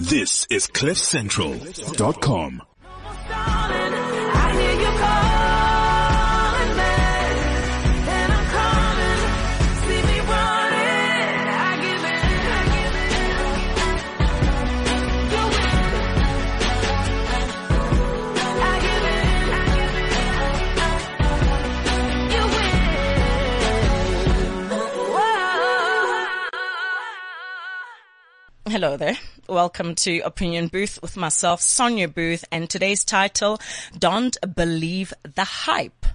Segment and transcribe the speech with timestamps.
[0.00, 2.62] This is CliffCentral.com.
[28.66, 29.18] Hello there.
[29.50, 33.58] Welcome to Opinion Booth with myself, Sonia Booth, and today's title,
[33.98, 36.06] Don't Believe the Hype.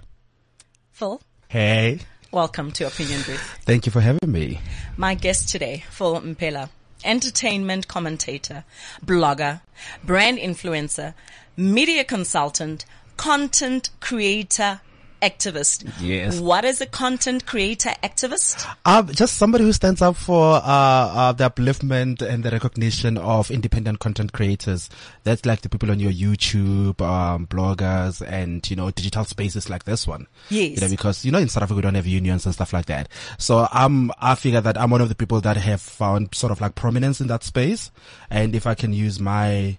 [0.92, 1.98] Phil, Hey,
[2.32, 3.58] welcome to Opinion Booth.
[3.66, 4.58] thank you for having me.
[4.96, 6.70] My guest today, Phil Mphela,
[7.04, 8.64] entertainment commentator,
[9.04, 9.60] blogger,
[10.02, 11.12] brand influencer,
[11.58, 12.86] media consultant,
[13.18, 14.80] content creator,
[15.26, 15.90] activist.
[16.00, 16.38] Yes.
[16.38, 18.66] What is a content creator activist?
[18.84, 23.50] Um, just somebody who stands up for uh, uh, the upliftment and the recognition of
[23.50, 24.88] independent content creators.
[25.24, 29.84] That's like the people on your YouTube, um, bloggers, and you know digital spaces like
[29.84, 30.26] this one.
[30.48, 30.76] Yes.
[30.76, 32.86] You know, because you know in South Africa we don't have unions and stuff like
[32.86, 33.08] that.
[33.38, 36.60] So um, I figure that I'm one of the people that have found sort of
[36.60, 37.90] like prominence in that space,
[38.30, 39.78] and if I can use my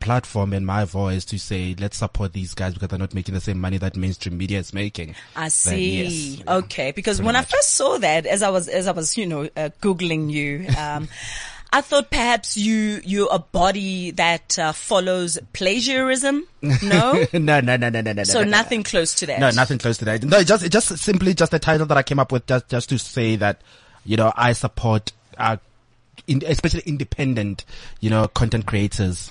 [0.00, 3.40] platform and my voice to say let's support these guys because they're not making the
[3.40, 5.14] same money that mainstream media is making.
[5.36, 6.36] I see.
[6.36, 6.42] yes.
[6.46, 9.48] Okay, because when I first saw that, as I was as I was, you know,
[9.56, 11.08] uh, googling you, um,
[11.70, 16.46] I thought perhaps you you're a body that uh, follows plagiarism.
[16.82, 18.24] No, no, no, no, no, no, no.
[18.24, 18.50] so no, no.
[18.50, 19.38] nothing close to that.
[19.38, 20.24] No, nothing close to that.
[20.24, 22.98] No, just just simply just a title that I came up with just just to
[22.98, 23.60] say that
[24.04, 25.58] you know I support uh,
[26.26, 27.64] in, especially independent
[28.00, 29.30] you know content creators.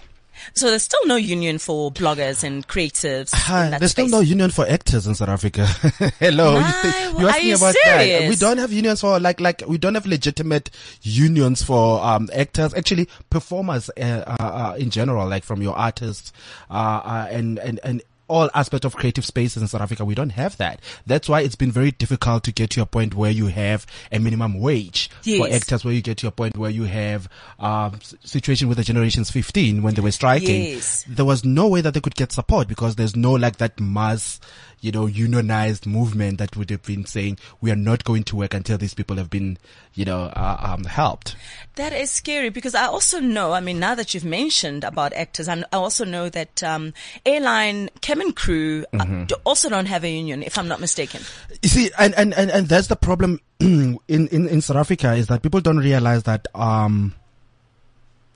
[0.54, 3.32] So there's still no union for bloggers and creatives.
[3.32, 5.66] that there's still no union for actors in South Africa.
[6.20, 8.00] Hello, My, you, are you about that?
[8.00, 8.30] serious?
[8.30, 10.70] We don't have unions for like like we don't have legitimate
[11.02, 12.74] unions for um actors.
[12.74, 16.32] Actually, performers uh, uh, uh, in general, like from your artists,
[16.70, 18.02] uh, uh and and and.
[18.30, 20.82] All aspects of creative spaces in South Africa, we don't have that.
[21.06, 24.20] That's why it's been very difficult to get to a point where you have a
[24.20, 27.30] minimum wage for actors, where you get to a point where you have
[27.60, 31.06] um, situation with the generations 15 when they were striking Yes.
[31.08, 34.40] there was no way that they could get support because there's no like that mass,
[34.80, 38.54] you know, unionized movement that would have been saying we are not going to work
[38.54, 39.58] until these people have been,
[39.96, 41.36] you know, uh, um, helped.
[41.76, 45.48] That is scary because I also know, I mean, now that you've mentioned about actors,
[45.48, 46.94] I I also know that um,
[47.26, 49.34] airline cabin crew uh, Mm-hmm.
[49.46, 51.22] also don't have a union, if I'm not mistaken.
[51.64, 55.28] You see, and, and, and, and that's the problem in, in, in South Africa is
[55.28, 57.14] that people don't realize that, um,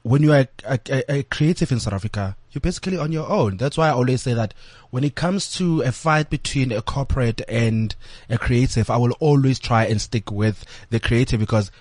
[0.04, 3.58] when you are a, a, a creative in South Africa, you're basically on your own.
[3.58, 4.54] That's why I always say that
[4.90, 7.96] when it comes to a fight between a corporate and
[8.30, 11.72] a creative, I will always try and stick with the creative because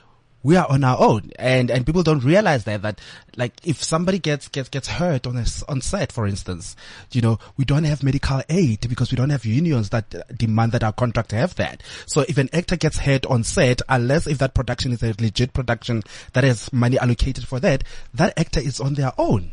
[0.43, 2.99] we are on our own and, and people don't realize that, that
[3.37, 6.77] like if somebody gets, gets, gets hurt on a, on set, for instance,
[7.13, 10.85] you know, we don't have medical aid because we don't have unions that demand that
[10.85, 11.83] our contract have that.
[12.07, 15.53] So if an actor gets hurt on set, unless if that production is a legit
[15.53, 19.53] production that has money allocated for that, that actor is on their own.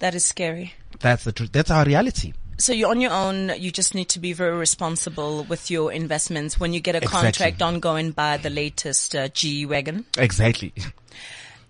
[0.00, 0.74] That is scary.
[0.98, 1.52] That's the truth.
[1.52, 2.32] That's our reality.
[2.58, 3.52] So you're on your own.
[3.56, 6.60] You just need to be very responsible with your investments.
[6.60, 7.20] When you get a Exactly.
[7.22, 10.04] contract, don't go and buy the latest uh, G wagon.
[10.18, 10.74] Exactly.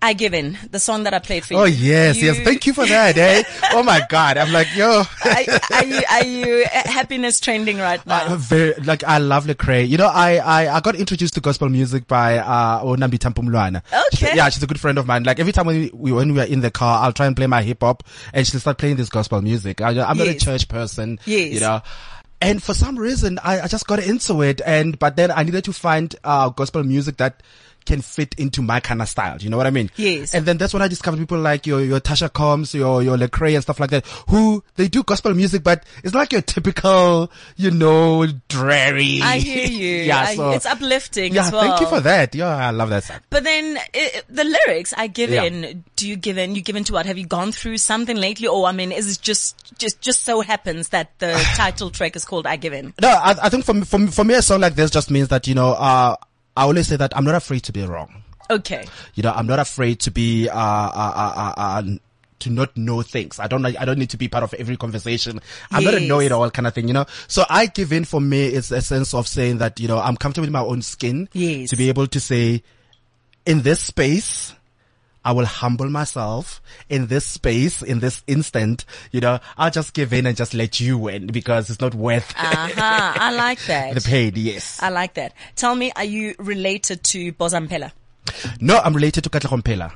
[0.03, 1.59] I give in the song that I played for you.
[1.59, 2.39] Oh yes, yes.
[2.39, 3.17] Thank you for that.
[3.17, 3.43] Eh?
[3.73, 4.37] Oh my God.
[4.37, 5.03] I'm like, yo.
[5.25, 8.33] are, are you are you uh, happiness trending right now?
[8.33, 9.87] Uh, very, like I love Lecrae.
[9.87, 13.81] You know, I, I, I got introduced to gospel music by uh Onambi Tampumlwana.
[14.13, 14.35] Okay.
[14.35, 15.23] yeah, she's a good friend of mine.
[15.23, 17.47] Like every time we, we when we are in the car, I'll try and play
[17.47, 19.79] my hip hop, and she'll start playing this gospel music.
[19.81, 21.19] I, I'm not a church person.
[21.25, 21.53] Yes.
[21.53, 21.81] You know.
[22.43, 25.63] And for some reason, I, I just got into it, and but then I needed
[25.65, 27.43] to find uh gospel music that
[27.85, 29.37] can fit into my kind of style.
[29.39, 29.89] You know what I mean?
[29.95, 30.33] Yes.
[30.33, 33.53] And then that's when I discovered people like your your Tasha Cobbs, your your Lecrae
[33.53, 37.71] and stuff like that, who they do gospel music, but it's like your typical, you
[37.71, 39.19] know, dreary.
[39.21, 40.03] I hear you.
[40.05, 41.45] yeah, I- so it's uplifting yeah.
[41.45, 41.61] as well.
[41.63, 42.35] Thank you for that.
[42.35, 43.19] Yeah, I love that song.
[43.29, 45.43] But then i the lyrics, I give Yeah.
[45.43, 45.83] in.
[45.95, 46.55] Do you give in?
[46.55, 47.05] You give in to what?
[47.05, 48.47] Have you gone through something lately?
[48.47, 52.25] Or I mean, is it just just just so happens that the title track is
[52.25, 52.93] called "I Give In"?
[53.01, 55.11] No, I, I think for me, for me, for me, a song like this just
[55.11, 56.15] means that you know, uh,
[56.55, 58.23] I always say that I'm not afraid to be wrong.
[58.49, 58.85] Okay.
[59.15, 61.83] You know, I'm not afraid to be uh, uh, uh, uh, uh
[62.41, 63.39] to not know things.
[63.39, 65.39] I don't like, I don't need to be part of every conversation.
[65.71, 67.05] I'm not a know it all kind of thing, you know?
[67.27, 70.17] So I give in for me, it's a sense of saying that, you know, I'm
[70.17, 71.29] comfortable in my own skin.
[71.33, 71.69] Yes.
[71.69, 72.63] To be able to say,
[73.45, 74.53] in this space,
[75.23, 80.13] I will humble myself in this space, in this instant, you know, I'll just give
[80.13, 83.13] in and just let you win because it's not worth Uh-huh.
[83.15, 83.93] I like that.
[83.93, 84.33] the pain.
[84.35, 84.81] Yes.
[84.81, 85.33] I like that.
[85.55, 87.91] Tell me, are you related to Bozampela?
[88.59, 89.91] No, I'm related to Mphela.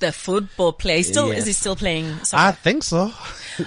[0.00, 1.02] The football player.
[1.02, 1.38] Still, Yes.
[1.40, 3.12] is he still playing I think so.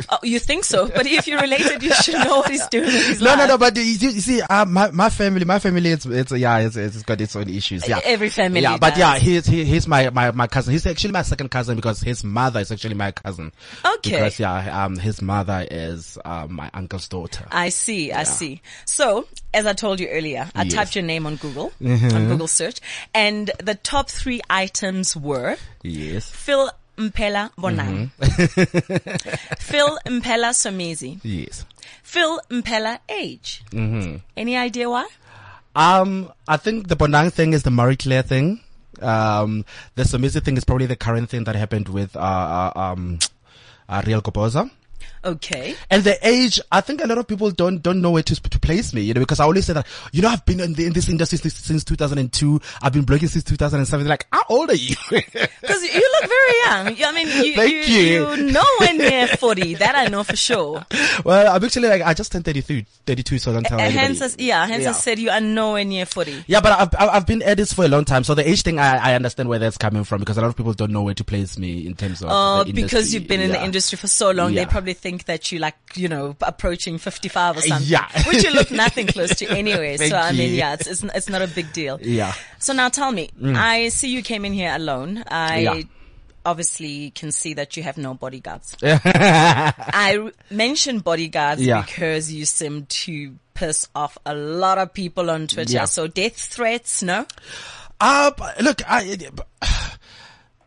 [0.10, 0.88] Oh, you think so?
[0.88, 2.90] But if you're related, you should know what he's doing
[3.22, 6.32] No, no, no, but you, you see, uh, my, my family, my family, it's, it's,
[6.32, 7.88] yeah, it's, it's got its own issues.
[7.88, 8.00] Yeah.
[8.04, 9.00] Every family Yeah, but does.
[9.00, 10.72] yeah, he's, he, he's my, my, my cousin.
[10.74, 13.52] He's actually my second cousin because his mother is actually my cousin.
[13.86, 14.12] Okay.
[14.12, 17.46] Because, yeah, um, his mother is, um, my uncle's daughter.
[17.52, 18.62] I see, I see.
[18.86, 20.74] So, as I told you earlier, I Yes.
[20.74, 22.16] typed your name on Google, Mm-hmm.
[22.16, 22.80] on Google search,
[23.14, 26.30] and the top three items were Yes.
[26.30, 29.56] Phil Mphela Bonang, Mm-hmm.
[29.60, 31.66] Phil Mphela Somizi, Yes.
[32.04, 33.64] Phil Mphela age.
[33.72, 34.18] Mm-hmm.
[34.36, 35.08] Any idea why?
[35.76, 38.60] Um, I think the Bonang thing is the Marie Claire thing.
[39.02, 39.64] Um,
[39.96, 43.20] the Somizi thing is probably the current thing that happened with, uh, uh um,
[43.88, 44.70] uh, Real Kopoza.
[45.24, 45.76] Okay.
[45.90, 48.60] And the age, I think a lot of people don't don't know where to, to
[48.60, 50.86] place me, you know, because I always say that, you know, I've been in, the,
[50.86, 52.60] in this industry since, since 2002.
[52.82, 54.04] I've been blogging since 2007.
[54.06, 54.96] They're like, how old are you?
[55.62, 56.88] Because you look very young.
[57.06, 58.04] I mean, you, Thank you, you.
[58.14, 59.76] you're nowhere near 40.
[59.76, 60.84] That I know for sure.
[61.24, 64.66] well, I'm actually like, I just turned 33, 32, so don't tell Uh, hence, yeah,
[64.66, 64.90] hence Yeah.
[64.90, 66.46] I said you are nowhere near 40.
[66.48, 68.80] Yeah, but I've, I've been at this for a long time, so the age thing,
[68.80, 71.14] I, I understand where that's coming from because a lot of people don't know where
[71.14, 74.32] to place me in terms of Oh, because you've been in the industry for so
[74.32, 74.64] long, Yeah.
[74.66, 77.88] they probably think that you like, you know, approaching 55 or something.
[77.88, 78.08] Yeah.
[78.28, 79.98] Which you look nothing close to anyway.
[79.98, 82.00] So, I mean, yeah, it's, it's, it's not a big deal.
[82.02, 82.34] Yeah.
[82.60, 85.24] So now tell me, I see you came in here alone.
[85.28, 85.64] I Mm.
[85.64, 85.82] Yeah.
[86.46, 88.76] obviously can see that you have no bodyguards.
[88.84, 91.82] I mentioned bodyguards Yeah.
[91.82, 95.74] because you seem to piss off a lot of people on Twitter.
[95.74, 95.86] Yeah.
[95.86, 97.26] So death threats, no?
[98.00, 99.18] Uh, look, I,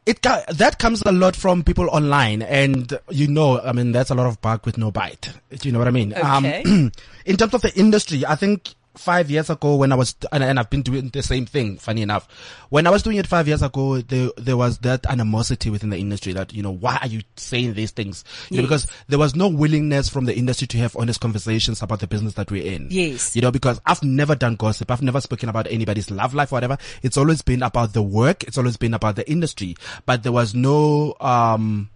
[0.07, 4.15] it that comes a lot from people online, and you know, I mean, that's a
[4.15, 5.31] lot of bark with no bite.
[5.51, 6.13] Do you know what I mean?
[6.13, 6.63] Okay.
[6.63, 6.93] Um,
[7.27, 10.59] in terms of the industry, I think five years ago when I was, and, and
[10.59, 11.79] I've been doing the same thing.
[11.79, 12.29] Funny enough,
[12.71, 15.99] when I was doing it five years ago, there there was that animosity within the
[15.99, 18.25] industry that you know why are you saying these things?
[18.51, 22.01] You know, because there was no willingness from the industry to have honest conversations about
[22.01, 22.89] the business that we're in.
[22.91, 23.35] Yes.
[23.35, 24.91] You know, because I've never done gossip.
[24.91, 26.79] I've never spoken about anybody's love life or whatever.
[27.03, 28.45] It's always been about the work.
[28.45, 29.77] It's always been about the industry.
[30.07, 31.91] But there was no, um,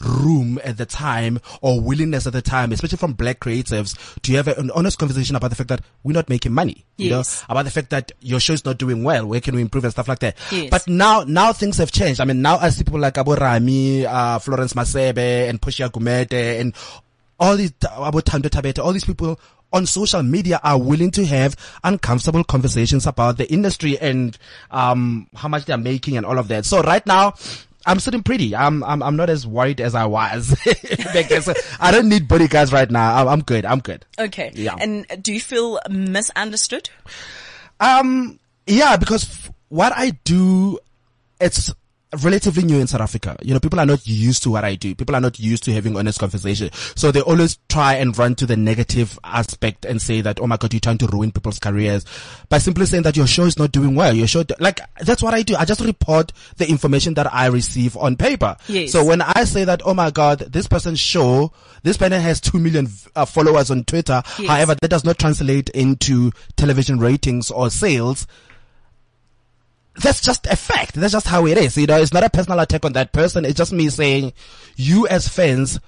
[0.00, 4.48] room at the time or willingness at the time, especially from black creatives, to have
[4.48, 6.84] an honest conversation about the fact that we're not making money.
[6.96, 7.44] You know, Yes.
[7.48, 9.26] about the fact that your show is not doing well.
[9.26, 10.36] Where can we improve and stuff like that?
[10.50, 10.68] Yes.
[10.70, 12.20] But now, now things have changed.
[12.20, 16.60] I mean, now I see people like Abu Rami, uh, Florence Masebe and Pushia Gumete
[16.60, 16.74] and
[17.38, 19.38] all these, Abu Thando Thabethe, all these people
[19.72, 21.54] on social media are willing to have
[21.84, 24.36] uncomfortable conversations about the industry and,
[24.72, 26.64] um, how much they're making and all of that.
[26.66, 27.34] So right now,
[27.86, 28.54] I'm sitting pretty.
[28.54, 30.50] I'm, I'm, I'm not as worried as I was.
[31.14, 31.42] back then.
[31.42, 33.16] So I don't need bodyguards right now.
[33.16, 33.64] I'm, I'm good.
[33.64, 34.04] I'm good.
[34.18, 34.52] Okay.
[34.54, 34.76] Yeah.
[34.78, 36.90] And do you feel misunderstood?
[37.80, 40.78] Um, yeah, because f- what I do,
[41.40, 41.72] it's
[42.22, 43.36] relatively new in South Africa.
[43.42, 44.94] You know, people are not used to what I do.
[44.94, 46.70] People are not used to having honest conversation.
[46.96, 50.56] So they always try and run to the negative aspect and say that, oh my
[50.56, 52.04] God, you're trying to ruin people's careers
[52.48, 54.14] by simply saying that your show is not doing well.
[54.14, 55.56] Your show, like, that's what I do.
[55.56, 58.56] I just report the information that I receive on paper.
[58.68, 58.92] Yes.
[58.92, 61.52] So when I say that, oh my God, this person's show,
[61.82, 64.22] this person has two million uh, followers on Twitter.
[64.38, 64.48] Yes.
[64.48, 68.26] However, that does not translate into television ratings or sales.
[69.96, 70.94] That's just a fact.
[70.94, 71.76] That's just how it is.
[71.76, 73.44] You know, it's not a personal attack on that person.
[73.44, 74.32] It's just me saying,
[74.76, 75.80] you as fans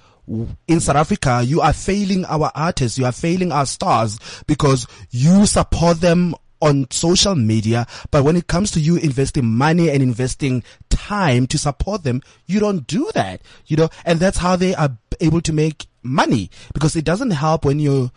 [0.67, 2.97] in South Africa, you are failing our artists.
[2.97, 7.85] You are failing our stars because you support them on social media.
[8.09, 12.59] But when it comes to you investing money and investing time to support them, you
[12.59, 13.41] don't do that.
[13.65, 17.65] You know, and that's how they are able to make money because it doesn't help
[17.65, 18.11] when you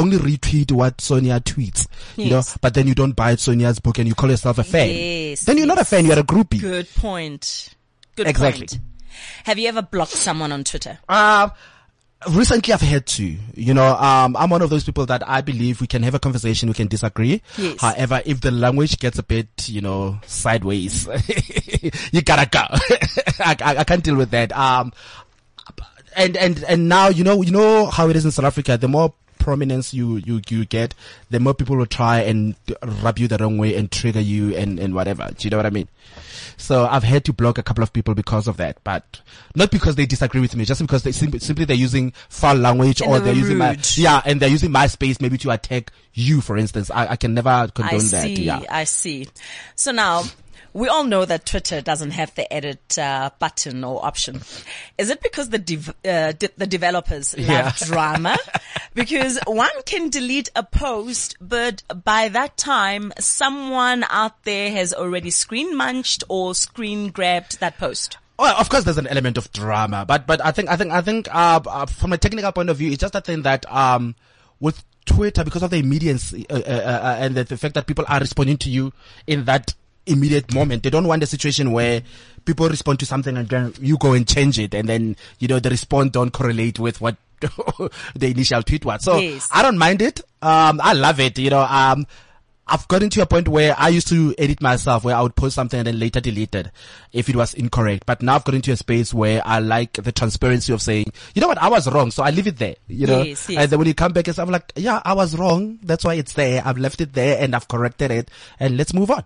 [0.00, 4.08] only retweet what Sonia tweets, you know, but then you don't buy Sonia's book and
[4.08, 4.88] you call yourself a fan.
[4.90, 6.60] Yes, Then you're not a fan, you're a groupie.
[6.60, 7.74] Good point.
[8.16, 8.66] Good Exactly.
[8.66, 8.78] point.
[9.44, 10.98] Have you ever blocked someone on Twitter?
[11.08, 11.50] Uh,
[12.32, 15.80] recently I've had to, you know, um, I'm one of those people that I believe
[15.80, 17.42] we can have a conversation, we can disagree.
[17.56, 17.80] Yes.
[17.80, 21.06] However, if the language gets a bit, you know, sideways,
[22.12, 22.60] you gotta go.
[23.40, 24.52] I, I, I can't deal with that.
[24.56, 24.92] Um,
[26.16, 28.88] and, and, and now, you know, you know how it is in South Africa, the
[28.88, 30.94] more prominence you, you, you get,
[31.30, 32.54] the more people will try and
[33.02, 35.28] rub you the wrong way and trigger you and, and whatever.
[35.36, 35.88] Do you know what I mean?
[36.56, 39.20] So I've had to block a couple of people because of that, but
[39.56, 43.00] not because they disagree with me, just because they simply, simply they're using foul language
[43.00, 45.50] And or they they're were using my, yeah, and they're using my space maybe to
[45.50, 46.90] attack you, for instance.
[46.90, 48.22] I, I can never condone I that.
[48.22, 48.34] see.
[48.44, 48.62] Yeah.
[48.68, 49.28] I see.
[49.74, 50.24] So now,
[50.72, 54.40] we all know that Twitter doesn't have the edit uh, button or option.
[54.98, 57.72] Is it because the dev- uh, de- the developers love Yeah.
[57.78, 58.36] drama?
[58.94, 65.30] because one can delete a post, but by that time, someone out there has already
[65.30, 68.18] screen munched or screen grabbed that post.
[68.38, 71.02] Well, of course, there's an element of drama, but but I think I think I
[71.02, 74.14] think uh, uh, from a technical point of view, it's just a thing that um
[74.60, 78.04] with Twitter because of the immediacy uh, uh, uh, and the, the fact that people
[78.08, 78.92] are responding to you
[79.26, 79.74] in that
[80.06, 80.82] immediate moment.
[80.82, 82.02] They don't want a situation where
[82.44, 85.58] people respond to something and then you go and change it, and then you know
[85.58, 89.04] the response don't correlate with what the initial tweet was.
[89.04, 89.48] So Yes.
[89.52, 90.20] I don't mind it.
[90.42, 91.38] Um, I love it.
[91.38, 92.06] You know, um.
[92.72, 95.56] I've gotten to a point where I used to edit myself, where I would post
[95.56, 96.68] something and then later delete it
[97.12, 98.04] if it was incorrect.
[98.06, 101.40] But now I've gotten to a space where I like the transparency of saying, you
[101.40, 102.76] know what, I was wrong, so I leave it there.
[102.86, 103.62] You know, Yes, yes.
[103.62, 105.80] and then when you come back, it's, I'm like, yeah, I was wrong.
[105.82, 106.62] That's why it's there.
[106.64, 108.30] I've left it there and I've corrected it,
[108.60, 109.24] and let's move on.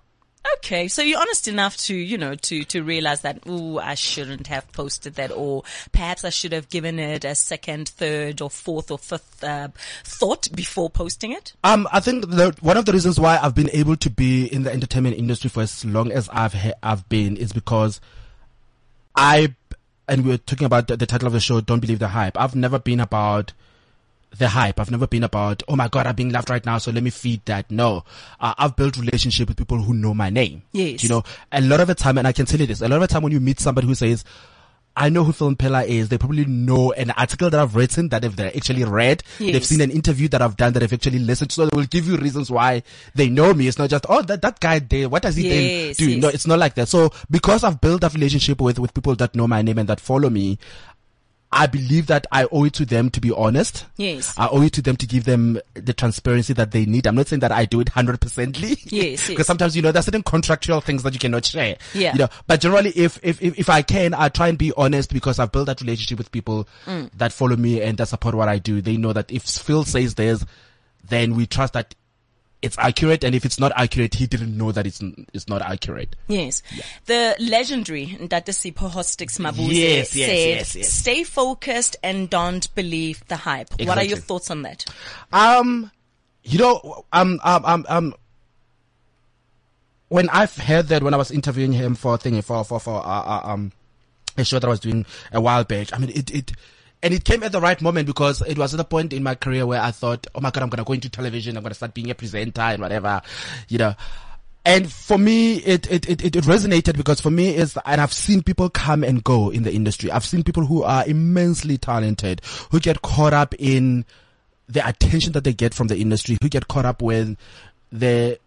[0.57, 4.47] Okay, so you're honest enough to, you know, to, to realize that, ooh, I shouldn't
[4.49, 8.91] have posted that, or perhaps I should have given it a second, third, or fourth,
[8.91, 9.69] or fifth uh,
[10.05, 11.55] thought before posting it.
[11.65, 14.65] Um, I think the, one of the reasons why I've been able to be in
[14.65, 18.01] the entertainment industry for as long as I've I've been is because
[19.17, 19.55] I
[20.09, 21.61] and we were talking about the, the title of the show.
[21.61, 22.39] Don't believe the hype.
[22.39, 23.53] I've never been about
[24.39, 24.81] the hype.
[24.81, 27.11] I've never been about oh my god, I'm being loved right now, so let me
[27.11, 27.71] feed that.
[27.71, 28.05] No,
[28.41, 30.63] uh, I've built relationship with people who know my name.
[30.73, 31.03] Yes.
[31.03, 31.23] you know,
[31.53, 33.07] a lot of the time, and I can tell you this, a lot of the
[33.09, 34.25] time when you meet somebody who says.
[34.97, 36.09] I know who Phil Mphela is.
[36.09, 39.81] They probably know an article that I've written that if they're actually read, they've seen
[39.81, 41.55] an interview that I've done that they've actually listened to.
[41.57, 43.67] So they will give you reasons why they know me.
[43.67, 46.13] It's not just, oh, that, that guy there, what does he Yes, then do?
[46.13, 46.23] yes.
[46.23, 46.87] No, it's not like that.
[46.87, 49.99] So because I've built that relationship with, with people that know my name and that
[49.99, 50.61] follow me,
[51.55, 53.87] I believe that I owe it to them to be honest.
[53.97, 54.35] Yes.
[54.37, 57.07] I owe it to them to give them the transparency that they need.
[57.07, 58.69] I'm not saying that I do it 100%ly.
[58.69, 59.29] Yes, yes.
[59.29, 61.77] Because sometimes, you know, there's certain contractual things that you cannot share.
[61.95, 62.13] Yeah.
[62.13, 65.13] You know, but generally, if, if, if, if I can, I try and be honest
[65.13, 67.11] because I've built that relationship with people Mm.
[67.17, 68.81] that follow me and that support what I do.
[68.83, 70.45] They know that if Phil says this,
[71.09, 71.95] then we trust that
[72.65, 73.25] it's accurate.
[73.25, 75.01] And if it's not accurate, he didn't know that it's,
[75.33, 76.17] it's not accurate.
[76.29, 76.63] Yes.
[77.07, 80.93] The legendary Ndate Sipho Hotstix Mabuse Yes, yes, said, yes, yes.
[80.93, 83.69] stay focused and don't believe the hype.
[83.81, 84.85] What are your thoughts on that?
[85.33, 85.91] Um,
[86.43, 88.15] you know, um, um, um, um,
[90.09, 93.05] when I've heard that when I was interviewing him for a thing for for for
[93.05, 93.73] uh, uh, um
[94.37, 96.53] a show that I was doing a while back, I mean it it.
[97.05, 99.35] And it came at the right moment because it was at a point in my
[99.35, 101.55] career where I thought, oh my God, I'm going to go into television.
[101.55, 103.21] I'm going to start being a presenter and whatever,
[103.69, 103.95] you know.
[104.65, 108.43] And for me, it, it, it, it resonated because for me is, and I've seen
[108.43, 110.11] people come and go in the industry.
[110.11, 114.07] I've seen people who are immensely talented, who get caught up in
[114.67, 117.37] the attention that they get from the industry, who get caught up with
[117.93, 118.39] the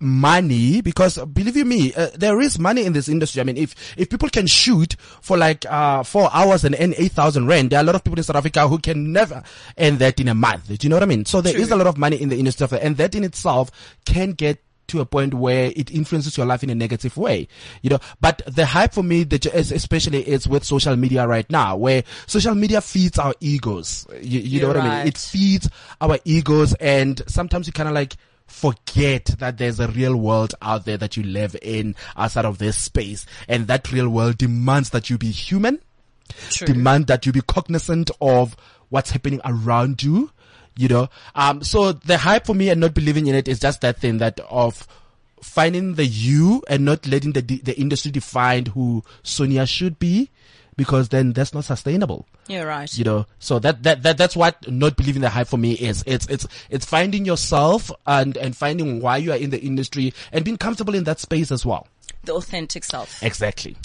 [0.00, 3.74] money because believe you me uh, there is money in this industry i mean if
[3.96, 7.82] if people can shoot for like uh 4 hours and earn 8000 rand there are
[7.82, 9.42] a lot of people in south africa who can never
[9.78, 11.76] earn that in a month do you know what i mean so there is a
[11.76, 13.70] lot of money in the industry and that in itself
[14.04, 17.46] can get to a point where it influences your life in a negative way,
[17.82, 17.98] you know.
[18.22, 22.54] But the hype for me, is- especially is with social media right now, where social
[22.54, 24.06] media feeds our egos.
[24.22, 25.08] You, you know what I mean?
[25.08, 25.68] It feeds
[26.00, 28.16] our egos, and sometimes you kind of like
[28.48, 32.76] forget that there's a real world out there that you live in outside of this
[32.76, 35.78] space, and that real world demands that you be human
[36.66, 38.56] demand that you be cognizant of
[38.88, 40.30] what's happening around you,
[40.76, 41.08] you know.
[41.34, 44.18] Um, so the hype for me and not believing in it is just that thing
[44.18, 44.86] that of
[45.42, 50.30] finding the you and not letting the the industry define who Sonia should be,
[50.78, 52.24] because then that's not sustainable.
[52.46, 52.96] You're right.
[52.96, 56.04] You know, so that, that, that, that's what not believing the hype for me is.
[56.06, 60.44] It's, it's, it's finding yourself and, and finding why you are in the industry and
[60.44, 61.88] being comfortable in that space as well.
[62.28, 63.20] The authentic self.
[63.22, 63.76] Exactly.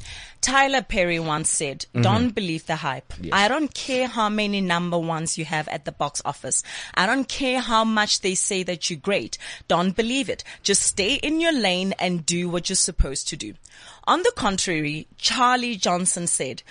[0.41, 2.01] Tyler Perry once said, Mm-hmm.
[2.01, 3.13] don't believe the hype.
[3.31, 6.63] I don't care how many number ones you have at the box office.
[6.95, 9.37] I don't care how much they say that you're great.
[9.67, 10.43] Don't believe it.
[10.61, 13.53] Just stay in your lane and do what you're supposed to do.
[14.05, 16.61] On the contrary, Charlie Johnson said,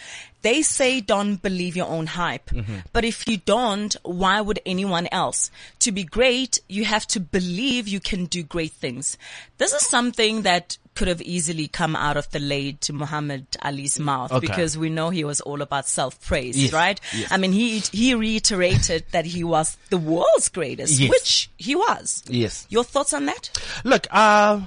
[0.43, 2.51] they say don't believe your own hype.
[2.51, 2.79] Mm-hmm.
[2.93, 5.51] But if you don't, why would anyone else?
[5.79, 9.17] To be great, you have to believe you can do great things.
[9.59, 14.31] This is something that could have easily come out of the late Muhammad Ali's mouth
[14.31, 14.47] Okay.
[14.47, 17.01] because we know he was all about self-praise, Yes, right?
[17.15, 17.33] yes.
[17.33, 21.11] I mean, he, he reiterated that he was the world's greatest, Yes.
[21.11, 22.23] which he was.
[22.29, 22.67] Yes.
[22.69, 23.51] Your thoughts on that?
[23.85, 24.61] Look, uh,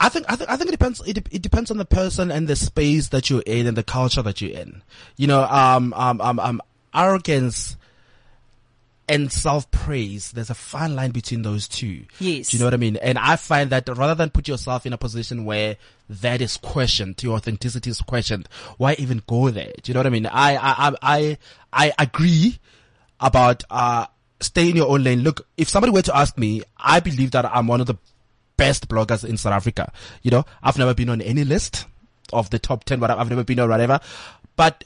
[0.00, 2.48] I think, I think, I think it depends, it, it depends on the person and
[2.48, 4.82] the space that you're in and the culture that you're in.
[5.16, 6.60] You know, um, um, um, um,
[6.92, 7.76] arrogance
[9.12, 12.06] and self-praise, there's a fine line between those two.
[12.18, 12.48] Yes.
[12.48, 12.96] Do you know what I mean?
[12.96, 15.76] And I find that rather than put yourself in a position where
[16.08, 19.70] that is questioned, your authenticity is questioned, why even go there?
[19.82, 20.24] Do you know what I mean?
[20.26, 21.38] I, I, I, I,
[21.74, 22.58] I agree
[23.20, 24.06] about, uh,
[24.40, 25.20] stay in your own lane.
[25.20, 27.98] Look, if somebody were to ask me, I believe that I'm one of the
[28.56, 29.92] best bloggers in South Africa.
[30.22, 31.84] You know, I've never been on any list
[32.32, 33.20] of the top 10, whatever.
[33.20, 34.00] I've never been on whatever.
[34.56, 34.84] But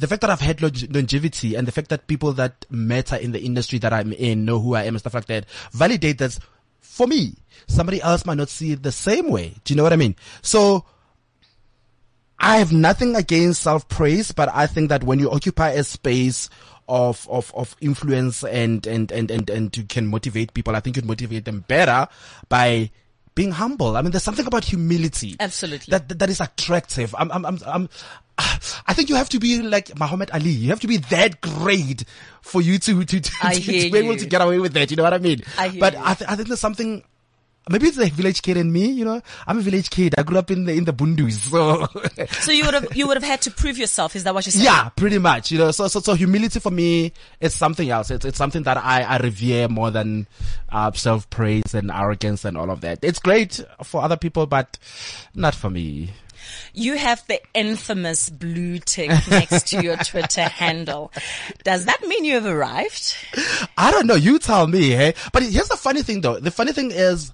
[0.00, 3.40] the fact that I've had longevity and the fact that people that matter in the
[3.40, 6.38] industry that I'm in know who I am and stuff like that validate that
[6.80, 7.34] for me.
[7.66, 9.54] Somebody else might not see it the same way.
[9.64, 10.16] Do you know what I mean?
[10.42, 10.84] So,
[12.38, 16.48] I have nothing against self praise, but I think that when you occupy a space
[16.88, 20.96] of, of, of influence and, and, and, and, and you can motivate people, I think
[20.96, 22.08] you'd motivate them better
[22.48, 22.90] by
[23.34, 23.96] being humble.
[23.96, 25.36] I mean, there's something about humility.
[25.38, 25.90] Absolutely.
[25.90, 27.14] That, that, that is attractive.
[27.18, 27.88] I'm, I'm, I'm, I'm,
[28.38, 30.50] I think you have to be like Muhammad Ali.
[30.50, 32.04] You have to be that great
[32.42, 34.18] for you to, to, to, to, to be able you.
[34.18, 34.90] to get away with that.
[34.90, 35.42] You know what I mean?
[35.58, 36.00] I hear but you.
[36.02, 37.04] I, th- I think there's something
[37.70, 39.22] maybe it's the village kid in me, you know.
[39.46, 40.14] I'm a village kid.
[40.18, 41.86] I grew up in the in the bundus, so
[42.40, 44.16] So you would have you would have had to prove yourself.
[44.16, 44.64] Is that what you're saying?
[44.64, 45.50] yeah, pretty much.
[45.50, 48.10] You know, so so so humility for me is something else.
[48.10, 50.26] It's it's something that I I revere more than
[50.68, 52.98] uh, self praise and arrogance and all of that.
[53.02, 54.78] It's great for other people, but
[55.34, 56.10] not for me.
[56.72, 61.12] You have the infamous blue tick next to your Twitter handle.
[61.64, 63.14] Does that mean you have arrived?
[63.76, 64.14] I don't know.
[64.14, 65.14] You tell me, hey.
[65.32, 66.38] But here's the funny thing, though.
[66.40, 67.32] The funny thing is,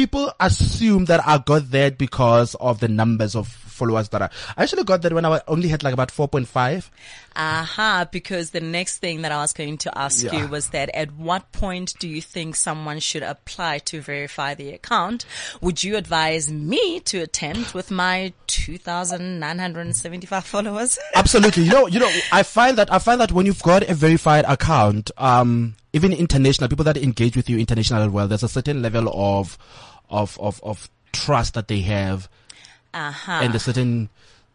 [0.00, 4.62] people assume that I got that because of the numbers of followers that I, I
[4.62, 6.88] actually got that when I only had like about 4.5.
[7.36, 10.32] Aha, because the next thing that I was going to ask Yeah.
[10.40, 14.70] you was that at what point do you think someone should apply to verify the
[14.70, 15.26] account?
[15.60, 20.98] Would you advise me to attempt with my 2,975 followers?
[21.14, 21.64] Absolutely.
[21.64, 24.44] You know, you know, I find that, I find that when you've got a verified
[24.48, 28.80] account, um, even international, people that engage with you internationally as well, there's a certain
[28.82, 29.56] level of,
[30.10, 32.28] of, of, of trust that they have
[32.92, 33.40] Aha.
[33.42, 34.08] and a certain,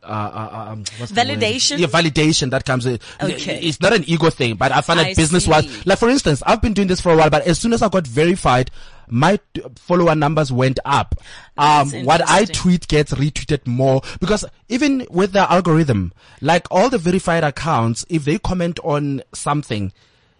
[0.03, 1.21] uh, uh, um, what's the?
[1.21, 1.79] Validation?
[1.79, 3.01] Yeah, validation that comes with.
[3.21, 3.59] Okay.
[3.61, 6.61] It's not an ego thing, but I find that business wise, like for instance, I've
[6.61, 8.69] been doing this for a while, but as soon as I got verified,
[9.07, 9.39] my
[9.75, 11.15] follower numbers went up.
[11.57, 16.97] Um, what I tweet gets retweeted more because even with the algorithm, like all the
[16.97, 19.91] verified accounts, if they comment on something,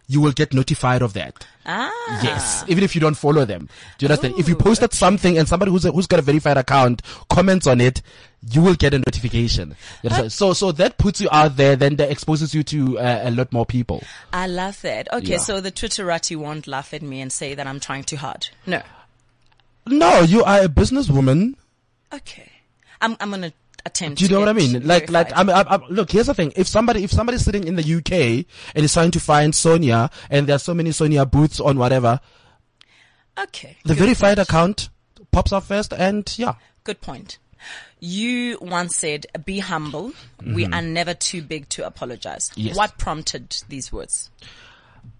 [0.07, 1.46] you will get notified of that.
[1.65, 1.91] Ah.
[2.24, 3.68] Yes, even if you don't follow them.
[3.98, 4.35] Do you understand?
[4.39, 7.81] if you Ooh, posted something and somebody who's who's got a verified account comments on
[7.81, 8.01] it,
[8.51, 9.75] you will get a notification.
[10.29, 13.51] So so that puts you out there, then that exposes you to uh, a lot
[13.51, 14.03] more people.
[14.31, 15.11] I love that.
[15.11, 15.37] Okay, Yeah.
[15.39, 18.50] so the Twitterati won't laugh at me and say that I'm trying too hard.
[18.68, 18.83] No.
[19.87, 21.55] No, you are a businesswoman.
[22.13, 22.51] Okay.
[23.01, 23.53] I'm, I'm gonna
[23.85, 24.85] attempt Do you know what I mean?
[24.85, 25.31] Like, like.
[25.35, 26.51] I'm, I'm, I'm- look, here's the thing.
[26.55, 28.45] If somebody, if somebody's sitting in the UK
[28.75, 32.19] and is trying to find Sonia and there are so many Sonia booths on whatever,
[33.37, 33.77] Okay.
[33.83, 34.50] the verified point.
[34.50, 34.89] account
[35.31, 36.55] pops up first and yeah.
[36.83, 37.37] Good point.
[38.00, 40.13] You once said, be humble.
[40.45, 42.50] We are never too big to apologize.
[42.50, 42.61] Mm-hmm.
[42.61, 42.77] Yes.
[42.77, 44.29] What prompted these words?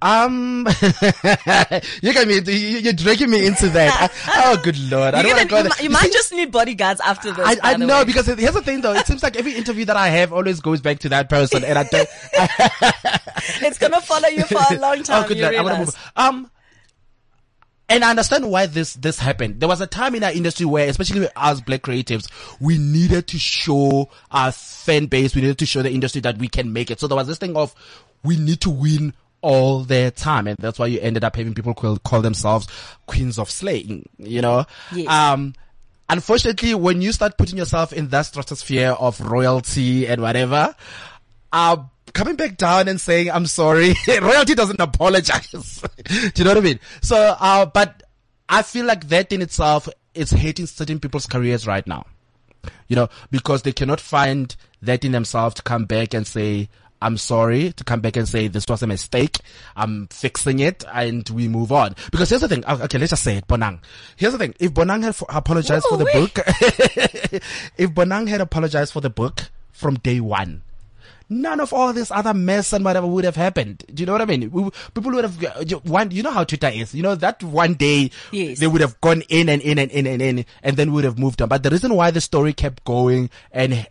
[0.02, 0.67] Um,
[2.02, 4.12] you got me, you- you're dragging me into that.
[4.28, 5.15] oh, good lord.
[5.15, 7.45] I don't want gonna- go you, you might see, just need bodyguards after this.
[7.45, 8.06] I, I know way.
[8.06, 8.93] because here's the thing though.
[8.93, 11.78] It seems like every interview that I have always goes back to that person and
[11.80, 12.08] I don't,
[13.62, 15.24] it's gonna follow you for a long time.
[15.24, 15.56] oh, good lord.
[15.56, 16.12] I want to move.
[16.15, 16.52] Um,
[17.88, 19.60] and I understand why this, this happened.
[19.60, 22.28] There was a time in our industry where, especially with us black creatives,
[22.60, 26.48] we needed to show our fan base, we needed to show the industry that we
[26.48, 27.00] can make it.
[27.00, 27.76] So there was this thing of,
[28.24, 29.13] we need to win
[29.45, 30.47] all their time.
[30.47, 32.67] And that's why you ended up having people call, call themselves
[33.05, 34.65] queens of slaying, you know?
[34.91, 35.08] Yes.
[35.08, 35.53] Um,
[36.10, 40.75] unfortunately, when you start putting yourself in that stratosphere of royalty and whatever,
[41.53, 41.77] uh,
[42.12, 45.84] coming back down and saying, I'm sorry, royalty doesn't apologize.
[46.05, 46.79] Do you know what I mean?
[47.03, 48.01] So, uh, but
[48.49, 52.08] I feel like that in itself is hating certain people's careers right now.
[52.88, 56.67] You know, because they cannot find that in themselves to come back and say,
[57.01, 59.38] I'm sorry, to come back and say this was a mistake.
[59.75, 61.95] I'm fixing it and we move on.
[62.12, 62.65] Because here's the thing.
[62.65, 63.79] Okay, okay, let's just say it, Bonang.
[64.15, 64.55] Here's the thing.
[64.60, 66.39] If Bonang had apologized for the book,
[67.77, 70.63] if Bonang had apologized for the book from day one,
[71.29, 73.84] none of all this other mess and whatever would have happened.
[73.93, 74.49] Do you know what I mean?
[74.51, 76.12] We, people would have uh, you- one.
[76.12, 76.95] You know how Twitter is.
[76.95, 78.60] You know that one day Yes.
[78.60, 81.19] they would have gone in and in and in and in, and then would have
[81.19, 81.49] moved on.
[81.49, 83.86] But the reason why the story kept going and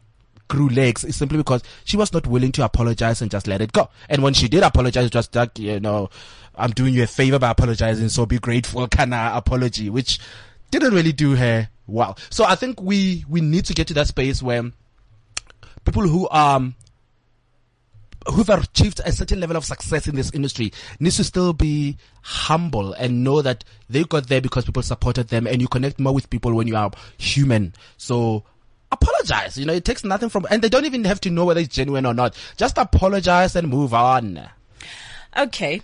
[0.49, 3.73] grew legs is simply because she was not willing to apologize and just let it
[3.73, 3.89] go.
[4.09, 6.11] And when she did apologize, it was like you know,
[6.55, 10.21] I'm doing you a favor by apologizing, so be grateful kind of apology, which
[10.71, 12.19] didn't really do her well.
[12.31, 14.71] So I think we we need to get to that space where
[15.85, 16.75] people who um
[18.33, 22.95] who've achieved a certain level of success in this industry needs to still be humble
[22.95, 26.31] and know that they got there because people supported them and you connect more with
[26.31, 27.75] people when you are human.
[27.99, 28.45] So
[28.95, 29.59] apologize.
[29.59, 31.75] You know, it takes nothing from, and they don't even have to know whether it's
[31.75, 32.35] genuine or not.
[32.57, 34.49] Just apologize and move on.
[35.37, 35.83] Okay.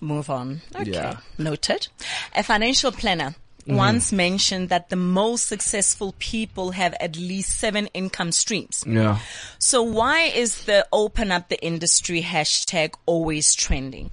[0.00, 0.60] Move on.
[0.74, 0.92] Okay.
[0.92, 1.18] Yeah.
[1.38, 1.88] Noted.
[2.34, 3.76] A financial planner Mm-hmm.
[3.76, 8.84] once mentioned that the most successful people have at least seven income streams.
[8.86, 9.20] Yeah.
[9.58, 14.10] So why is the open up the industry hashtag always trending?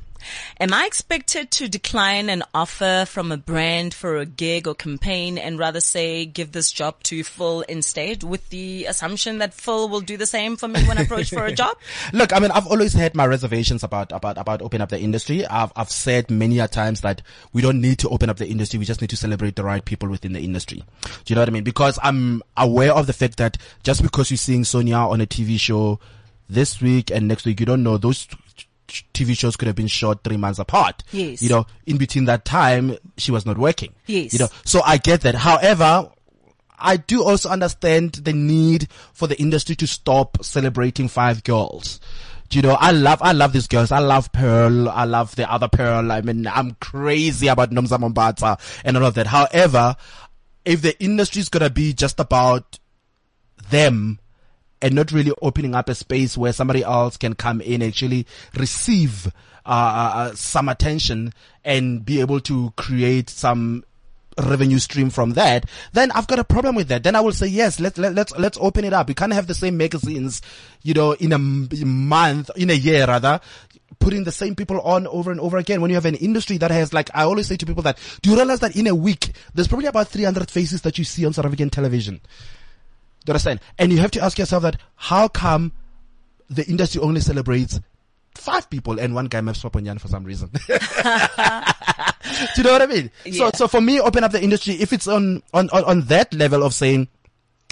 [0.59, 5.37] Am I expected to decline an offer from a brand for a gig or campaign
[5.37, 10.01] and rather say give this job to Phil instead with the assumption that Phil will
[10.01, 11.77] do the same for me when approached for a job?
[12.13, 15.45] Look, I mean, I've always had my reservations about, about, about opening up the industry.
[15.45, 17.21] I've, I've said many a times that
[17.53, 18.79] we don't need to open up the industry.
[18.79, 20.83] We just need to celebrate the right people within the industry.
[21.03, 21.63] Do you know what I mean?
[21.63, 25.59] Because I'm aware of the fact that just because you're seeing Sonia on a TV
[25.59, 25.99] show
[26.49, 28.27] this week and next week, you don't know those
[29.13, 31.03] TV shows could have been shot three months apart.
[31.11, 31.41] Yes.
[31.41, 33.93] You know, in between that time, she was not working.
[34.07, 34.33] Yes.
[34.33, 35.35] You know, so I get that.
[35.35, 36.09] However,
[36.77, 41.99] I do also understand the need for the industry to stop celebrating five girls.
[42.49, 43.91] Do You know, I love, I love these girls.
[43.91, 44.89] I love Pearl.
[44.89, 46.11] I love the other Pearl.
[46.11, 49.27] I mean, I'm crazy about Nomzamo Mbatha and all of that.
[49.27, 49.95] However,
[50.65, 52.77] if the industry is gonna be just about
[53.69, 54.19] them
[54.81, 58.25] and not really opening up a space where somebody else can come in and actually
[58.57, 59.27] receive
[59.65, 63.83] uh, uh, some attention and be able to create some
[64.37, 67.03] revenue stream from that, then I've got a problem with that.
[67.03, 69.07] Then I will say, yes, let's, let, let's, let's open it up.
[69.07, 70.41] We can't have the same magazines,
[70.83, 73.39] you know, in a month, in a year rather,
[73.99, 75.81] putting the same people on over and over again.
[75.81, 78.31] When you have an industry that has like, I always say to people that, do
[78.31, 81.33] you realize that in a week, there's probably about 300 faces that you see on
[81.33, 82.21] South African television?
[83.25, 83.59] Do you understand?
[83.77, 85.71] And you have to ask yourself that, how come
[86.49, 87.79] the industry only celebrates
[88.35, 90.49] five people and one guy maps Maponyane for some reason?
[92.55, 93.11] Do you know what I mean?
[93.25, 93.51] So, Yeah.
[93.53, 96.63] so for me, open up the industry, if it's on, on, on, on that level
[96.63, 97.07] of saying,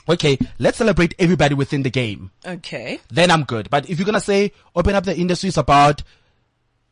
[0.07, 2.99] okay, let's celebrate everybody within the game, Okay.
[3.09, 3.69] then I'm good.
[3.69, 6.03] But if you're gonna say, open up the industry is about,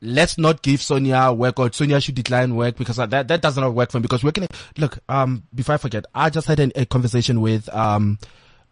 [0.02, 3.74] let's not give Sonia work or Sonia should decline work because that, that does not
[3.74, 6.72] work for me because we're gonna, look, um, before I forget, I just had an,
[6.76, 8.18] a conversation with, um,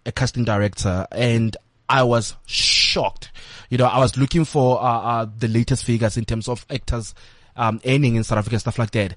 [0.05, 1.55] a casting director and
[1.89, 3.31] I was shocked.
[3.69, 7.13] You know, I was looking for, uh, uh, the latest figures in terms of actors,
[7.55, 9.15] um, earning in South Africa, stuff like that.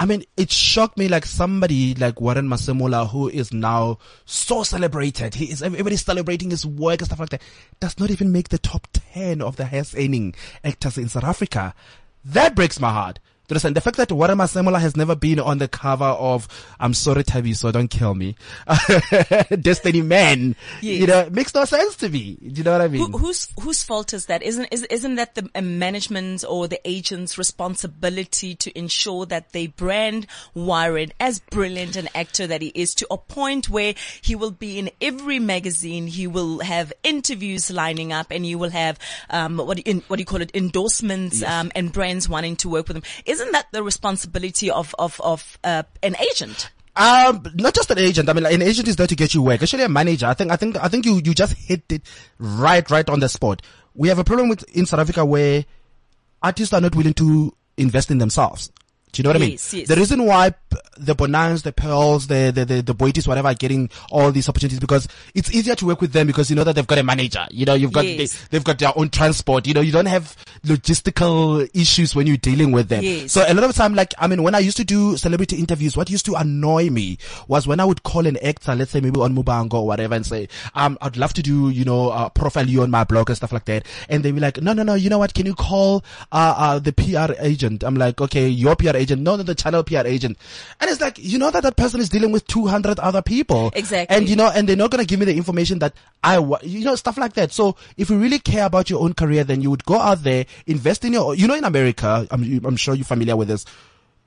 [0.00, 5.34] I mean, it shocked me like somebody like Warren Masemola, who is now so celebrated.
[5.34, 7.42] He is, everybody's celebrating his work and stuff like that.
[7.80, 11.74] Does not even make the top 10 of the highest earning actors in South Africa.
[12.24, 13.18] That breaks my heart.
[13.48, 13.76] Do you understand?
[13.76, 16.46] The fact that Warren Masemola has never been on the cover of,
[16.78, 18.36] I'm sorry, Tabi, so don't kill me.
[19.60, 20.54] Destiny Man.
[20.82, 21.00] Yes.
[21.00, 22.36] You know, it makes no sense to me.
[22.36, 23.10] Do you know what I mean?
[23.10, 24.42] Who, whose whose fault is that?
[24.42, 29.66] Isn't is, isn't that the uh, management's or the agent's responsibility to ensure that they
[29.66, 34.50] brand Warren as brilliant an actor that he is to a point where he will
[34.50, 38.98] be in every magazine, he will have interviews lining up, and you will have
[39.30, 42.56] um, what do you, in, what do you call it endorsements um, and brands wanting
[42.56, 43.02] to work with him.
[43.24, 46.70] Isn't that the responsibility of of of uh, an agent?
[46.96, 48.28] Um, not just an agent.
[48.28, 49.62] I mean, like, an agent is there to get you work.
[49.62, 50.26] Actually, a manager.
[50.26, 52.02] I think, I think, I think you, you just hit it
[52.40, 53.62] right, right on the spot.
[53.94, 55.64] We have a problem with, in South Africa where
[56.42, 58.72] artists are not willing to invest in themselves.
[59.12, 59.80] Do you know what Yes, I mean?
[59.82, 59.88] yes.
[59.88, 60.54] The reason why
[60.98, 64.80] the Bonangs, the Pearls, the, the, the, the Boitis, whatever are getting all these opportunities
[64.80, 67.46] because it's easier to work with them because you know that they've got a manager.
[67.50, 68.34] You know, you've got, Yes.
[68.34, 69.66] they, they've got their own transport.
[69.66, 70.36] You know, you don't have
[70.88, 73.28] logistical issues when you're dealing with them.
[73.28, 75.96] So a lot of time, like, I mean, when I used to do celebrity interviews,
[75.96, 79.20] what used to annoy me was when I would call an actor, let's say maybe
[79.20, 82.66] on Muvhango or whatever and say, um, I'd love to do, you know, uh, profile
[82.68, 83.86] you on my blog and stuff like that.
[84.08, 85.34] And they'd be like, no, no, no, you know what?
[85.34, 87.82] Can you call, uh, uh, the PR agent?
[87.84, 89.22] I'm like, okay, your PR agent.
[89.22, 90.38] No, no, the channel PR agent.
[90.80, 93.70] And it's like, you know that that person is dealing with 200 other people.
[93.74, 94.14] Exactly.
[94.14, 96.64] And you know, and they're not going to give me the information that I, want,
[96.64, 97.52] you know, stuff like that.
[97.52, 100.46] So if you really care about your own career, then you would go out there,
[100.66, 103.64] invest in your, you know, in America, I'm, I'm sure you're familiar with this.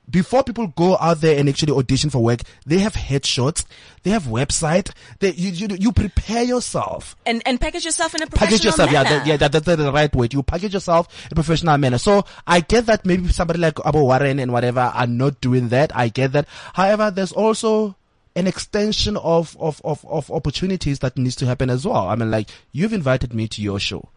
[0.10, 3.66] Before people go out there and actually audition for work, they have headshots,
[4.04, 8.28] they have website, they, you, you, you prepare yourself And and package yourself in a
[8.28, 8.92] professional package yourself.
[8.92, 9.18] Yeah, manner.
[9.20, 10.28] that, yeah, that, that's the right way.
[10.32, 11.98] You package yourself in a professional manner.
[11.98, 15.96] So I get that maybe somebody like Abu Warren and whatever are not doing that.
[15.96, 16.48] I get that.
[16.74, 17.96] However, there's also
[18.36, 22.08] an extension of, of, of, of opportunities that needs to happen as well.
[22.08, 24.10] I mean, like, you've invited me to your show.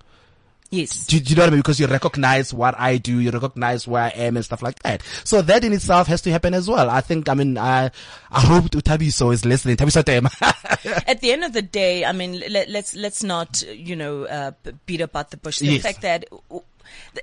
[0.71, 1.07] Yes.
[1.07, 1.61] Do, do you know what I mean?
[1.61, 5.03] Because you recognize what I do, you recognize where I am and stuff like that.
[5.23, 6.91] So that in itself has to happen as well.
[6.91, 7.91] I think, I mean, I,
[8.33, 9.77] I hope Tabiso is listening.
[9.77, 10.27] Tabiso Tem.
[11.07, 14.51] At the end of the day, I mean, let, let's let's not you know uh,
[14.87, 15.59] beat about the bush.
[15.61, 15.83] The Yes.
[15.83, 16.25] fact that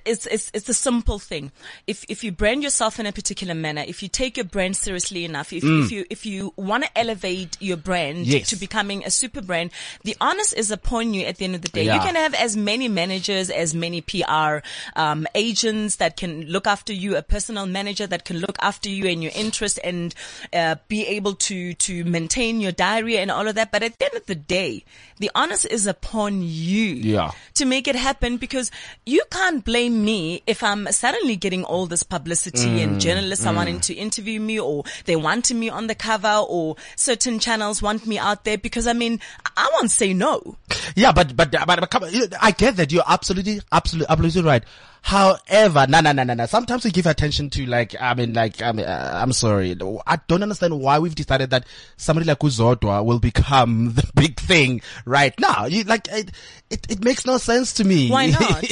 [0.05, 1.51] it's, it's, it's a simple thing.
[1.87, 5.25] If, if you brand yourself in a particular manner, if you take your brand seriously
[5.25, 8.25] enough, if, if you, if you want to elevate your brand Mm.
[8.25, 8.49] Yes.
[8.49, 9.71] to becoming a super brand,
[10.03, 11.83] the onus is upon you at the end of the day.
[11.83, 14.57] You can have as many managers, as many PR,
[14.95, 19.07] um, agents that can look after you, a personal manager that can look after you
[19.07, 20.13] and your interest and,
[20.53, 23.71] uh, be able to, to maintain your diary and all of that.
[23.71, 24.83] But at the end of the day,
[25.19, 27.31] the onus is upon you Yeah.
[27.55, 28.71] to make it happen because
[29.05, 33.53] you can't blame me if I'm suddenly getting all this publicity Mm, and journalists are
[33.53, 38.05] wanting to interview me or they wanting me on the cover or certain channels want
[38.05, 39.19] me out there because I mean,
[39.57, 40.57] I won't say no.
[40.95, 44.63] Yeah, but but but, but I get that you're absolutely absolutely absolutely right.
[45.03, 46.45] However, no no no no no.
[46.45, 49.75] Sometimes we give attention to like I mean like I mean uh, I'm sorry.
[50.07, 51.65] I don't understand why we've decided that
[51.97, 55.65] somebody like Uzodwa will become the big thing right now.
[55.65, 56.31] You like it
[56.69, 58.09] it, it makes no sense to me.
[58.11, 58.63] Why not?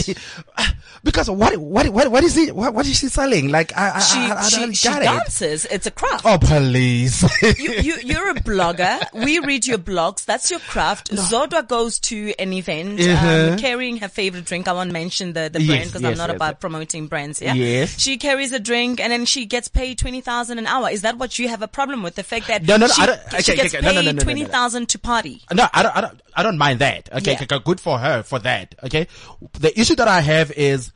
[1.04, 3.50] because what what what what is he what, what is she selling?
[3.50, 5.06] Like I I, She, I, I she, don't she get it.
[5.06, 5.66] dances.
[5.66, 6.26] It's a craft.
[6.26, 7.24] Oh please.
[7.60, 9.00] you, you, you're a blogger.
[9.14, 10.26] We read your blogs.
[10.26, 11.10] That's your craft.
[11.12, 13.50] Zodwa goes to an event, Uh-huh.
[13.54, 14.68] um, carrying her favorite drink.
[14.68, 16.60] I won't mention the, the brand because I'm yes, not yes, about yes.
[16.60, 17.42] promoting brands.
[17.42, 17.56] Yeah.
[17.56, 18.00] Yes.
[18.00, 20.92] She carries a drink and then she gets paid 20,000 an hour.
[20.92, 22.14] Is that what you have a problem with?
[22.14, 24.12] The fact that No, no, she, don't- she okay, gets okay, no, paid no, no,
[24.12, 24.24] no, no.
[24.24, 25.42] 20,000 to party.
[25.52, 27.10] No, I don't, I don't, I don't mind that.
[27.12, 27.44] Okay, Yeah.
[27.44, 28.76] okay, good for her for that.
[28.84, 29.08] Okay.
[29.54, 30.92] The issue that I have is,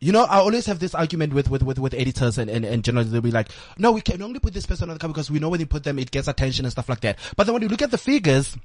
[0.00, 2.82] you know, I always have this argument with, with, with, with editors and, and, and
[2.84, 3.12] journalists.
[3.12, 5.38] They'll be like, no, we can only put this person on the cover because we
[5.38, 7.18] know when you put them, it gets attention and stuff like that.
[7.36, 8.56] But then when you look at the figures,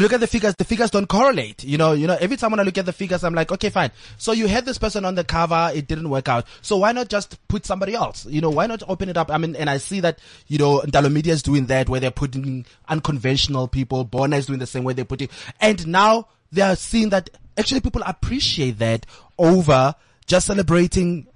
[0.00, 1.62] you look at the figures, the figures don't correlate.
[1.62, 3.70] You know, you know, every time when I look at the figures, I'm like, okay,
[3.70, 3.90] fine.
[4.16, 6.46] So you had this person on the cover, it didn't work out.
[6.62, 8.26] So why not just put somebody else?
[8.26, 9.30] You know, why not open it up?
[9.30, 12.10] I mean, and I see that, you know, Ndalo Media is doing that where they're
[12.10, 14.04] putting unconventional people.
[14.04, 15.28] Bona is doing the same way they're putting,
[15.60, 19.06] and now they are seeing that actually people appreciate that
[19.38, 19.94] over
[20.26, 21.26] just celebrating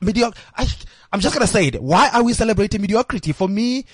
[0.00, 0.38] mediocre.
[0.56, 0.66] I,
[1.12, 1.82] I'm just gonna say it.
[1.82, 3.32] Why are we celebrating mediocrity?
[3.32, 3.86] For me,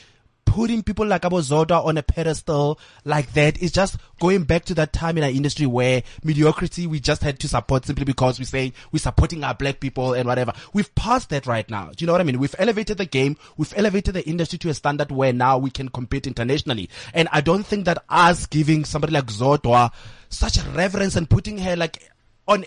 [0.47, 4.75] putting people like Abo Zodwa on a pedestal like that is just going back to
[4.75, 8.47] that time in our industry where mediocrity we just had to support simply because we're
[8.47, 10.55] saying we're supporting our black people and whatever.
[10.73, 11.91] We've passed that right now.
[11.95, 12.39] Do you know what I mean?
[12.39, 13.37] We've elevated the game.
[13.59, 16.89] We've elevated the industry to a standard where now we can compete internationally.
[17.13, 19.93] And I don't think that us giving somebody like Zodwa
[20.31, 22.11] such reverence and putting her like
[22.49, 22.65] on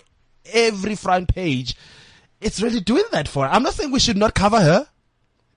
[0.52, 1.74] every front page
[2.40, 3.52] it's really doing that for her.
[3.52, 4.88] I'm not saying we should not cover her,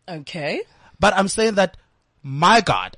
[0.08, 0.62] Okay.
[1.00, 1.78] but I'm saying that,
[2.24, 2.98] my God,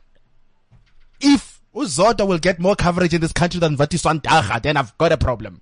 [1.20, 5.12] if Uzodwa will get more coverage in this country than Vati Swandaga, then I've got
[5.12, 5.60] a problem.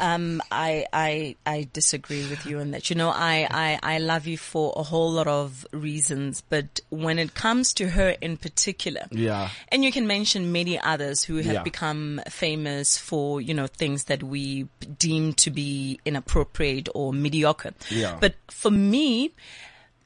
[0.00, 2.88] Um, I, I, I disagree with you on that.
[2.88, 7.18] You know, I, I, I love you for a whole lot of reasons, but when
[7.18, 9.48] it comes to her in particular, Yeah.
[9.72, 11.62] and you can mention many others who have Yeah.
[11.64, 17.72] become famous for, you know, things that we deem to be inappropriate or mediocre.
[17.90, 18.18] Yeah.
[18.20, 19.32] But for me,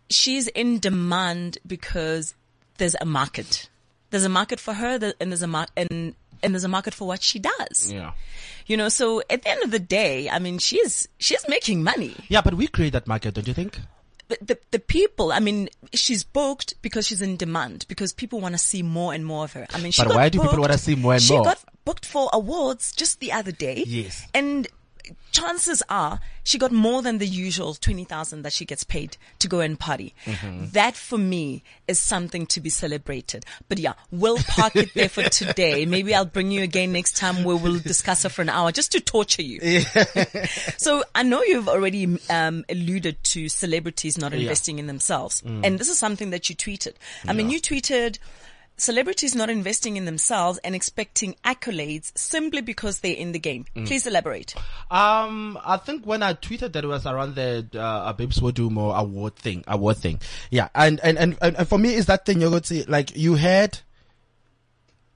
[0.09, 2.35] she's in demand because
[2.83, 3.71] there's a market.
[4.11, 7.07] There's a market for her and there's a mar- and, and there's a market for
[7.07, 7.93] what she does.
[7.93, 8.11] Yeah.
[8.67, 12.17] You know, so at the end of the day, I mean, she's, she's making money.
[12.29, 13.79] Yeah, but we create that market, don't you think?
[14.27, 18.55] The, the, the people, I mean, she's booked because she's in demand, because people want
[18.55, 19.65] to see more and more of her.
[19.73, 21.45] I mean, she But why do people wanna see more and she more?
[21.45, 23.85] She got booked for awards just the other day.
[23.87, 24.27] Yes.
[24.35, 24.67] And
[25.31, 29.61] chances are she got more than the usual 20,000 that she gets paid to go
[29.61, 30.15] and party.
[30.25, 30.67] Mm-hmm.
[30.73, 33.45] That for me is something to be celebrated.
[33.69, 35.87] But yeah, we'll park it there for today.
[35.93, 38.93] Maybe I'll bring you again next time where we'll discuss her for an hour just
[38.93, 39.81] to torture you.
[40.77, 45.43] so I know you've already um, alluded to celebrities not investing in themselves.
[45.43, 45.65] Mm.
[45.65, 46.95] And this is something that you tweeted.
[47.27, 48.19] I mean, you tweeted
[48.77, 53.65] celebrities not investing in themselves and expecting accolades simply because they're in the game.
[53.77, 53.87] Mm.
[53.87, 54.55] Please elaborate.
[54.91, 59.37] Um, I think when I tweeted that it was around the uh, Babes Wodumo award
[59.37, 60.21] thing, award thing.
[60.51, 63.17] Yeah, and and and, and, and for me, is that thing you got to like
[63.17, 63.79] you had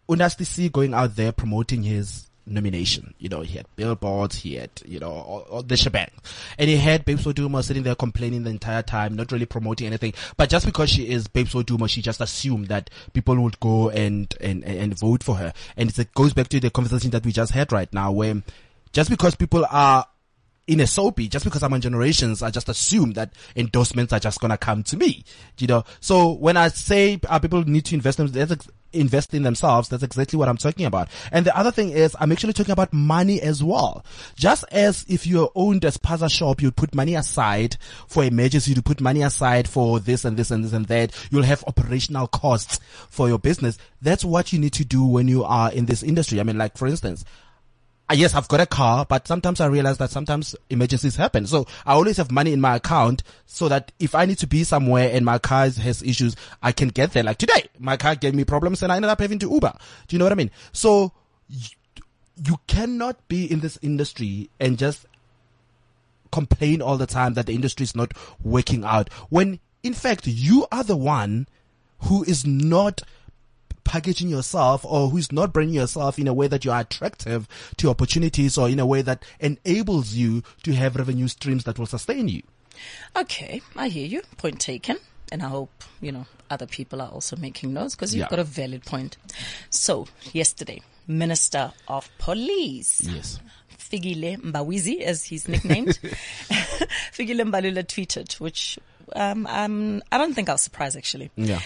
[0.08, 3.14] Unasti C going out there promoting his nomination.
[3.18, 6.10] You know, he had billboards, he had, you know, all, all the shebang.
[6.58, 10.14] And he had Babes Wodumo sitting there complaining the entire time, not really promoting anything.
[10.36, 14.32] But just because she is Babes Wodumo, she just assumed that people would go and,
[14.40, 15.52] and, and vote for her.
[15.76, 18.42] And it goes back to the conversation that we just had right now where
[18.92, 20.06] just because people are
[20.66, 24.40] in a soapy, just because I'm on generations, I just assume that endorsements are just
[24.40, 25.24] gonna come to me.
[25.58, 28.26] You know, so when I say uh, people need to invest in,
[28.92, 31.08] invest in themselves, that's exactly what I'm talking about.
[31.30, 34.04] And the other thing is, I'm actually talking about money as well.
[34.34, 37.76] Just as if you're owned a spaza shop, you put money aside
[38.08, 41.14] for emergency, you put money aside for this and this and this and that.
[41.30, 43.78] You'll have operational costs for your business.
[44.02, 46.40] That's what you need to do when you are in this industry.
[46.40, 47.24] I mean, like for instance,
[48.08, 51.44] Ah, yes, I've got a car, but sometimes I realize that sometimes emergencies happen.
[51.46, 54.62] So I always have money in my account so that if I need to be
[54.62, 57.24] somewhere and my car has issues, I can get there.
[57.24, 59.72] Like today, my car gave me problems and I ended up having to Uber.
[60.06, 60.52] Do you know what I mean?
[60.72, 61.12] So
[61.48, 61.68] you,
[62.44, 65.06] you cannot be in this industry and just
[66.30, 70.66] complain all the time that the industry is not working out when in fact you
[70.70, 71.48] are the one
[72.00, 73.00] who is not
[73.86, 77.88] packaging yourself or who's not bringing yourself in a way that you are attractive to
[77.88, 82.28] opportunities or in a way that enables you to have revenue streams that will sustain
[82.28, 82.42] you.
[83.16, 84.22] Okay, I hear you.
[84.36, 84.98] Point taken.
[85.32, 85.70] And I hope,
[86.00, 88.28] you know, other people are also making notes because you've Yeah.
[88.28, 89.16] got a valid point.
[89.70, 93.40] So, yesterday, Minister of Police, Yes.
[93.78, 95.98] Fikile Mbawizi, as he's nicknamed,
[97.12, 98.78] Fikile Mbalula tweeted, which
[99.14, 101.30] um, um, I don't think I was surprised actually.
[101.36, 101.60] Yeah.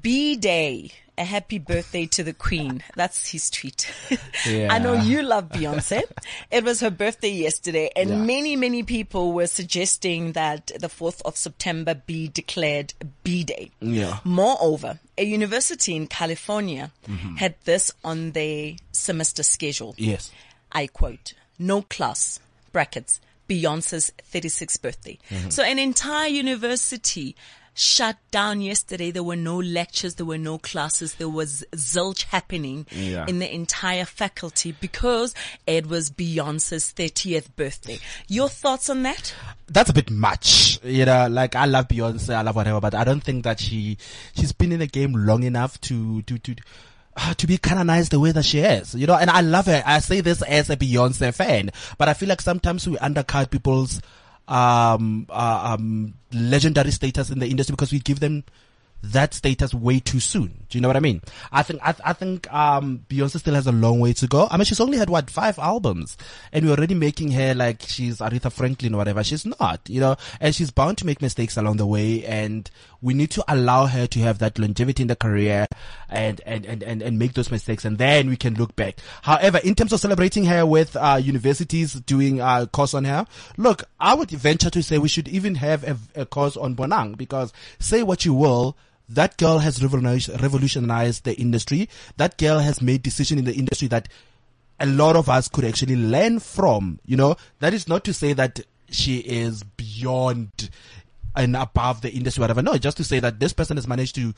[0.00, 2.82] B Day, a happy birthday to the Queen.
[2.96, 3.92] That's his tweet.
[4.46, 6.02] I know you love Beyonce.
[6.50, 8.16] it was her birthday yesterday, and Yeah.
[8.16, 13.70] many, many people were suggesting that the 4th of September be declared B Day.
[13.80, 14.18] Yeah.
[14.24, 17.36] Moreover, a university in California Mm-hmm.
[17.36, 19.94] had this on their semester schedule.
[19.98, 20.30] Yes.
[20.70, 22.40] I quote, no class,
[22.72, 25.18] brackets, Beyonce's 36th birthday.
[25.28, 25.50] Mm-hmm.
[25.50, 27.36] So an entire university
[27.74, 29.10] shut down yesterday.
[29.10, 30.16] There were no lectures.
[30.16, 31.14] There were no classes.
[31.14, 33.24] There was zilch happening Yeah.
[33.26, 35.34] in the entire faculty because
[35.66, 37.98] it was Beyonce's 30th birthday.
[38.28, 39.34] Your thoughts on that?
[39.68, 40.78] that's a bit much.
[40.84, 43.96] You know, like I love Beyonce, I love whatever, but I don't think that she
[44.36, 46.54] she's been in the game long enough to to to
[47.16, 49.82] uh, to be canonized the way that she is, you know, and I love her.
[49.86, 54.00] I say this as a Beyonce fan, but I feel like sometimes we undercut people's
[54.48, 58.44] um uh, um legendary status in the industry because we give them
[59.02, 60.64] that status way too soon.
[60.68, 61.20] Do you know what I mean?
[61.50, 64.46] I think I, I think um Beyonce still has a long way to go.
[64.50, 66.16] I mean, she's only had what five albums,
[66.52, 69.24] and we're already making her like she's Aretha Franklin or whatever.
[69.24, 72.70] She's not, you know, and she's bound to make mistakes along the way, and
[73.02, 75.66] we need to allow her to have that longevity in the career,
[76.08, 78.96] and and and and, and make those mistakes, and then we can look back.
[79.22, 83.26] However, in terms of celebrating her with uh, universities doing a uh, course on her,
[83.56, 87.16] look, I would venture to say we should even have a, a course on Bonang
[87.16, 88.76] because say what you will
[89.08, 91.88] that girl has revolutionized, the industry.
[92.16, 94.08] That girl has made decision in the industry that
[94.80, 96.98] a lot of us could actually learn from.
[97.04, 98.60] You know, that is not to say that
[98.90, 100.70] she is beyond
[101.34, 102.62] and above the industry, whatever.
[102.62, 104.34] No, just to say that this person has managed to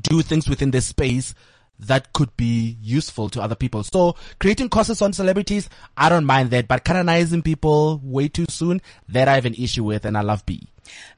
[0.00, 1.34] do things within this space
[1.78, 3.82] that could be useful to other people.
[3.82, 8.80] So creating courses on celebrities, I don't mind that, but canonizing people way too soon,
[9.08, 10.68] that I have an issue with and I love B.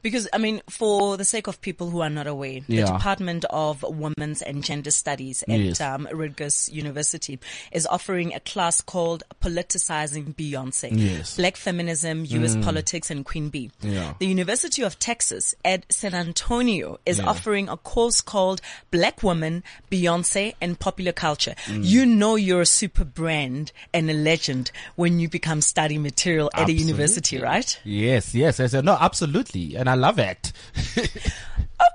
[0.03, 3.83] Because, I mean, for the sake of people who are not aware, the Department of
[3.83, 5.81] Women's and Gender Studies at Yes.
[5.81, 7.39] um, Rutgers University
[7.73, 10.91] is offering a class called Politicizing Beyonce.
[10.93, 11.35] Yes.
[11.35, 11.37] Mm.
[11.37, 12.57] Black Feminism, U.S.
[12.57, 13.71] Politics, and Queen Bey.
[13.81, 14.15] Yeah.
[14.19, 20.55] The University of Texas at San Antonio is offering a course called Black Women, Beyonce,
[20.61, 21.55] and Popular Culture.
[21.67, 21.85] Mm.
[21.85, 26.69] You know you're a super brand and a legend when you become study material at
[26.69, 27.79] a university, right?
[27.85, 28.73] Yes, yes, yes.
[28.75, 29.58] No, absolutely.
[29.77, 30.53] And I love it.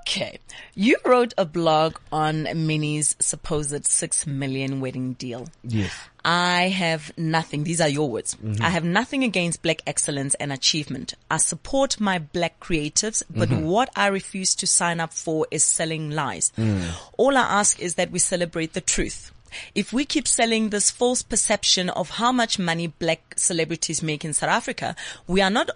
[0.00, 0.38] Okay.
[0.74, 5.48] You wrote a blog on Minnie's supposed six million wedding deal.
[5.62, 5.92] Yes.
[6.24, 7.64] I have nothing.
[7.64, 8.34] These are your words.
[8.36, 8.62] Mm-hmm.
[8.62, 11.14] I have nothing against black excellence and achievement.
[11.30, 13.64] I support my black creatives, but mm-hmm.
[13.64, 16.52] what I refuse to sign up for is selling lies.
[16.56, 16.90] Mm.
[17.18, 19.32] All I ask is that we celebrate the truth.
[19.74, 24.32] If we keep selling this false perception of how much money black celebrities make in
[24.32, 24.96] South Africa,
[25.26, 25.70] we are not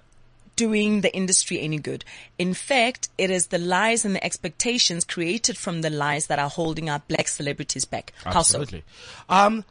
[0.58, 2.04] doing the industry any good.
[2.36, 6.50] In fact, it is the lies and the expectations created from the lies that are
[6.50, 8.12] holding our black celebrities back.
[8.26, 8.82] Absolutely.
[9.28, 9.64] Um,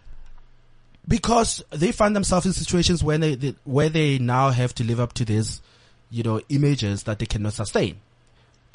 [1.07, 4.99] because they find themselves in situations where they, they where they now have to live
[4.99, 5.61] up to these,
[6.09, 7.99] you know, images that they cannot sustain.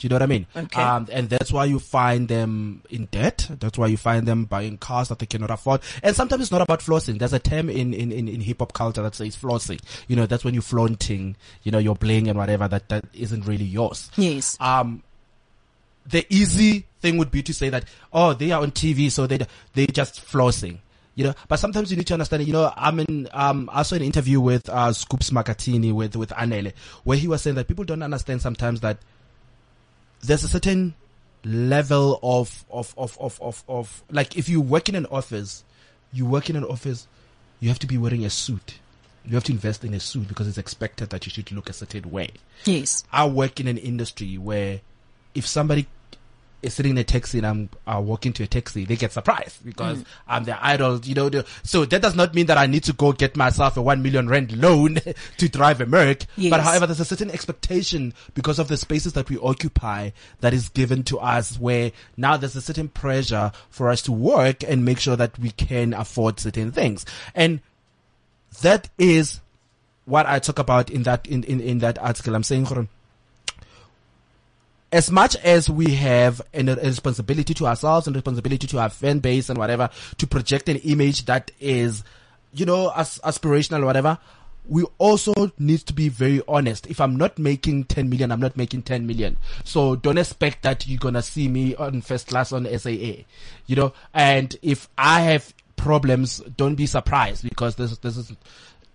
[0.02, 0.46] Do you know what I mean?
[0.56, 0.82] Okay.
[0.82, 3.46] Um, and that's why you find them in debt.
[3.60, 5.80] That's why you find them buying cars that they cannot afford.
[6.02, 7.20] And sometimes it's not about flossing.
[7.20, 9.80] There's a term in, in, in, in hip hop culture that says flossing.
[10.08, 13.46] You know, that's when you're flaunting, you know, your bling and whatever that, that isn't
[13.46, 14.10] really yours.
[14.16, 14.56] Yes.
[14.58, 15.04] Um,
[16.04, 19.38] the easy thing would be to say that, oh, they are on TV, so they,
[19.74, 20.78] they just flossing.
[21.14, 23.94] You know, but sometimes you need to understand, you know, I'm in, um, I saw
[23.94, 26.72] an interview with, uh, Scoops Makhathini with, with Anele,
[27.04, 28.98] where he was saying that people don't understand sometimes that
[30.22, 30.94] there's a certain
[31.44, 35.64] level of, of, of, of, of, of, like if you work in an office,
[36.12, 37.06] you work in an office,
[37.60, 38.78] you have to be wearing a suit.
[39.24, 41.72] You have to invest in a suit because it's expected that you should look a
[41.72, 42.30] certain way.
[42.64, 43.04] Yes.
[43.12, 44.80] I work in an industry where
[45.34, 45.86] if somebody
[46.68, 49.98] sitting in a taxi and I'm uh, walking to a taxi, they get surprised because
[49.98, 50.04] Mm.
[50.28, 51.30] I'm their idol, you know.
[51.64, 54.28] So that does not mean that I need to go get myself a one million
[54.28, 54.98] rand loan
[55.38, 56.24] to drive a Merc.
[56.50, 60.10] But however, there's a certain expectation because of the spaces that we occupy
[60.40, 64.62] that is given to us where now there's a certain pressure for us to work
[64.62, 67.04] and make sure that we can afford certain things.
[67.34, 67.60] And
[68.62, 69.40] that is
[70.04, 72.34] what I talk about in that, in, in, in that article.
[72.34, 72.66] I'm saying,
[74.92, 79.48] as much as we have a responsibility to ourselves and responsibility to our fan base
[79.48, 79.88] and whatever
[80.18, 82.04] to project an image that is,
[82.52, 84.18] you know, as aspirational or whatever,
[84.68, 86.86] we also need to be very honest.
[86.86, 89.38] If I'm not making 10 million, I'm not making 10 million.
[89.64, 93.24] So don't expect that you're gonna see me on first class on SAA,
[93.66, 98.32] you know, and if I have problems, don't be surprised because this, this is,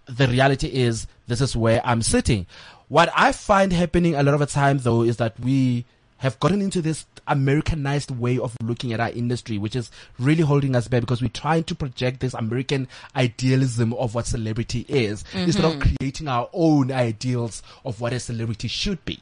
[0.06, 2.46] the reality is this is where I'm sitting.
[2.90, 5.86] What I find happening a lot of the time though is that we
[6.18, 10.76] have gotten into this Americanized way of looking at our industry, which is really holding
[10.76, 15.66] us back because we're trying to project this American idealism of what celebrity is instead
[15.66, 15.96] of mm-hmm.
[15.98, 19.20] creating our own ideals of what a celebrity should be.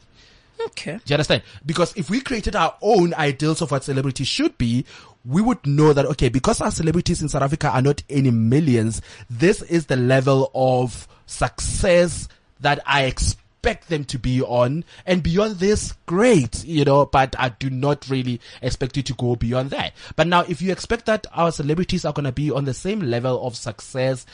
[0.67, 0.93] Okay.
[0.93, 1.43] Do you understand?
[1.65, 4.85] Because if we created our own ideals of what celebrity should be,
[5.25, 9.01] we would know that, okay, because our celebrities in South Africa are not any millions,
[9.29, 12.29] this is the level of success
[12.61, 14.83] that I expect them to be on.
[15.05, 19.35] And beyond this, great, you know, but I do not really expect you to go
[19.35, 19.93] beyond that.
[20.15, 23.01] But now, if you expect that our celebrities are going to be on the same
[23.01, 24.25] level of success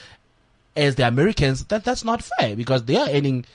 [0.76, 3.46] as the Americans, that that's not fair because they are earning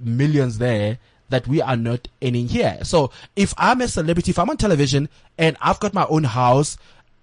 [0.00, 0.98] millions there
[1.28, 2.78] that we are not earning here.
[2.82, 6.76] So if I'm a celebrity, if I'm on television and I've got my own house,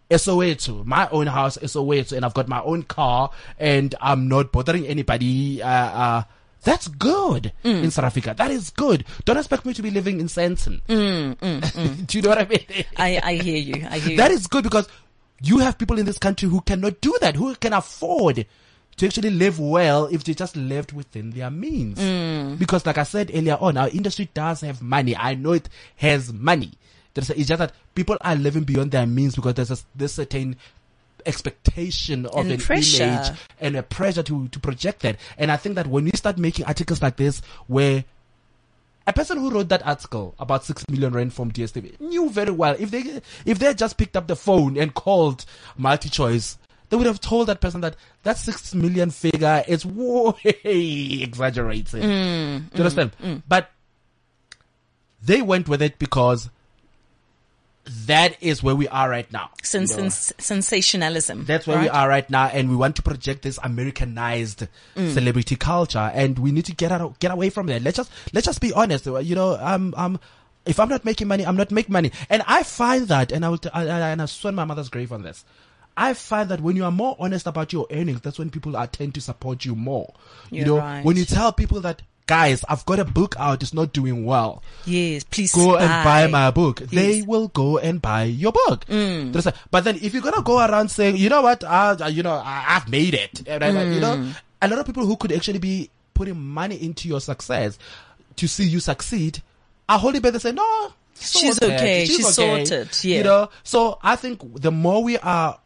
[0.09, 4.85] SOA2, my own house, SOA2, and I've got my own car and I'm not bothering
[4.85, 6.23] anybody, uh, uh,
[6.63, 7.83] that's good mm.
[7.83, 8.33] in South Africa.
[8.37, 9.05] That is good.
[9.25, 10.81] Don't expect me to be living in Sandton.
[10.87, 12.85] Mm, mm, do you know what I mean?
[12.97, 13.87] I, I hear you.
[13.89, 14.17] I hear you.
[14.17, 14.87] That is good because
[15.41, 18.45] you have people in this country who cannot do that, who can afford
[18.97, 21.99] to actually live well if they just lived within their means.
[22.57, 25.15] Because like I said earlier on, our industry does have money.
[25.15, 26.71] I know it has money.
[27.13, 30.55] There's It's just that people are living beyond their means because there's a, this certain
[31.25, 33.03] expectation of And an pressure.
[33.03, 35.17] image and a pressure to, to project that.
[35.37, 38.03] And I think that when we start making articles like this where
[39.05, 42.75] a person who wrote that article about six million rand from DSTV knew very well
[42.79, 45.43] if they if they had just picked up the phone and called
[45.77, 46.57] MultiChoice,
[46.89, 50.35] they would have told that person that that six million figure is way
[51.21, 52.01] exaggerated.
[52.03, 53.11] Mm, Do you understand?
[53.21, 53.43] Mm, mm.
[53.47, 53.71] But
[55.21, 56.49] they went with it because
[58.05, 59.49] that is where we are right now.
[59.61, 60.03] Sens- you know?
[60.09, 61.45] sens- sensationalism.
[61.45, 65.13] That's where we are right now, and we want to project this Americanized Mm.
[65.13, 67.81] celebrity culture, and we need to get out, get away from that.
[67.81, 69.05] Let's just let's just be honest.
[69.05, 70.19] You know, um, um,
[70.65, 73.49] if I'm not making money, I'm not making money, and I find that, and I
[73.49, 75.43] will, t- I, I, and I swear my mother's grave on this.
[75.95, 78.87] I find that when you are more honest about your earnings, that's when people are
[78.87, 80.13] tend to support you more.
[80.49, 81.05] you You're know, right.
[81.05, 84.63] when you tell people that, guys, I've got a book out, it's not doing well
[84.85, 86.79] Yes, please go and buy my book.
[86.79, 88.85] They will go and buy your book.
[88.89, 92.33] A- But then if you're gonna go around saying, you know what, uh, you know,
[92.33, 95.59] I, I've made it, and I- you know, a lot of people who could actually
[95.59, 97.77] be putting money into your success
[98.37, 99.41] to see you succeed
[99.89, 100.33] are holding back.
[100.33, 102.05] They say, no, She's okay.
[102.17, 102.25] She's
[102.67, 103.03] sorted.
[103.03, 103.17] Yeah.
[103.17, 105.59] You know, so I think the more we are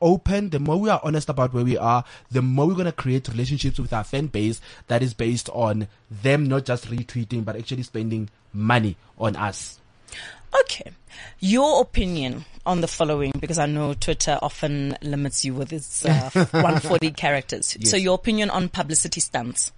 [0.00, 2.92] open, the more we are honest about where we are, the more we're going to
[2.92, 7.56] create relationships with our fan base that is based on them not just retweeting, but
[7.56, 9.78] actually spending money on us.
[10.62, 10.90] Okay.
[11.40, 16.30] Your opinion on the following, because I know Twitter often limits you with its uh,
[16.34, 17.76] 140 characters.
[17.84, 19.72] So your opinion on publicity stunts.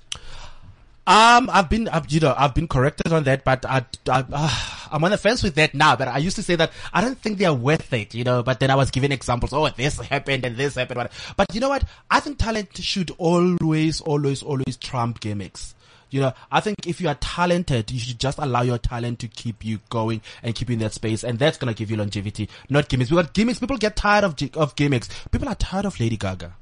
[1.06, 4.79] Um, I've been, I've, you know, I've been corrected on that, but I, I, uh,
[4.90, 5.96] I'm on the fence with that now.
[5.96, 8.42] But I used to say that I don't think they're worth it, you know.
[8.42, 9.52] But then I was giving examples.
[9.52, 11.08] Oh, this happened and this happened.
[11.36, 11.84] But you know what?
[12.10, 15.74] I think talent should always, always, always trump gimmicks.
[16.10, 19.28] You know, I think if you are talented, you should just allow your talent to
[19.28, 22.48] keep you going and keep you in that space, and that's gonna give you longevity,
[22.68, 23.10] not gimmicks.
[23.10, 25.08] Because gimmicks, people get tired of of gimmicks.
[25.30, 26.54] People are tired of Lady Gaga.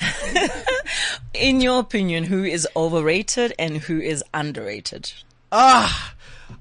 [1.34, 5.12] In your opinion, who is overrated and who is underrated?
[5.52, 6.13] Ah,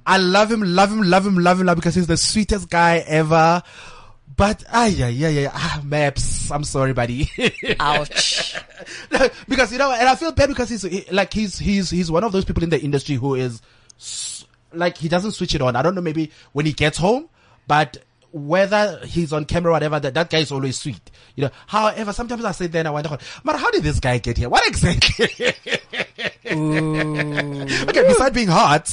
[0.05, 2.97] I love him, love him, love him, love him, love because he's the sweetest guy
[3.07, 3.63] ever.
[4.35, 6.49] But ah, yeah, yeah, yeah, ah, Maps.
[6.51, 7.29] I'm sorry, buddy.
[7.79, 8.55] Ouch.
[9.47, 12.23] because you know, and I feel bad because he's he- like he's he's he's one
[12.23, 13.61] of those people in the industry who is
[14.73, 15.75] like he doesn't switch it on.
[15.75, 17.29] I don't know, maybe when he gets home,
[17.67, 17.97] but
[18.33, 21.11] whether he's on camera or whatever, that, that guy is always sweet.
[21.35, 24.17] You know, however, sometimes I sit there and I wonder, but how did this guy
[24.17, 24.49] get here?
[24.49, 25.25] What exactly?
[26.45, 28.91] okay, besides being hot.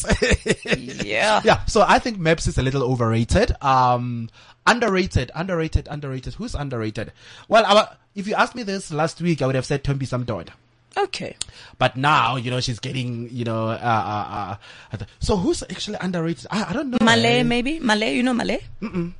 [1.03, 1.41] Yeah.
[1.45, 3.53] yeah, so I think Maps is a little overrated.
[3.63, 4.29] Um,
[4.67, 6.35] underrated, underrated, underrated.
[6.35, 7.13] Who's underrated?
[7.49, 10.51] Well, our, if you asked me this last week, I would have said Tombi Samdod.
[10.97, 11.37] Okay.
[11.79, 14.57] But now, you know, she's getting, you know, uh, uh,
[14.93, 16.47] uh, so who's actually underrated?
[16.51, 16.99] I, I don't know.
[17.01, 17.43] Malay, eh.
[17.43, 17.79] maybe?
[17.79, 18.61] Malay, you know Malay?
[18.83, 19.15] Mm-mm.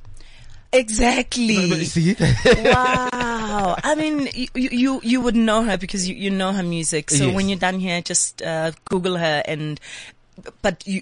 [0.73, 1.83] Exactly.
[1.85, 2.15] See?
[2.19, 3.75] wow.
[3.83, 7.09] I mean, you, you, you would know her because you, you know her music.
[7.09, 7.35] So Yes.
[7.35, 9.79] when you're done here, just, uh, Google her and,
[10.61, 11.01] but you,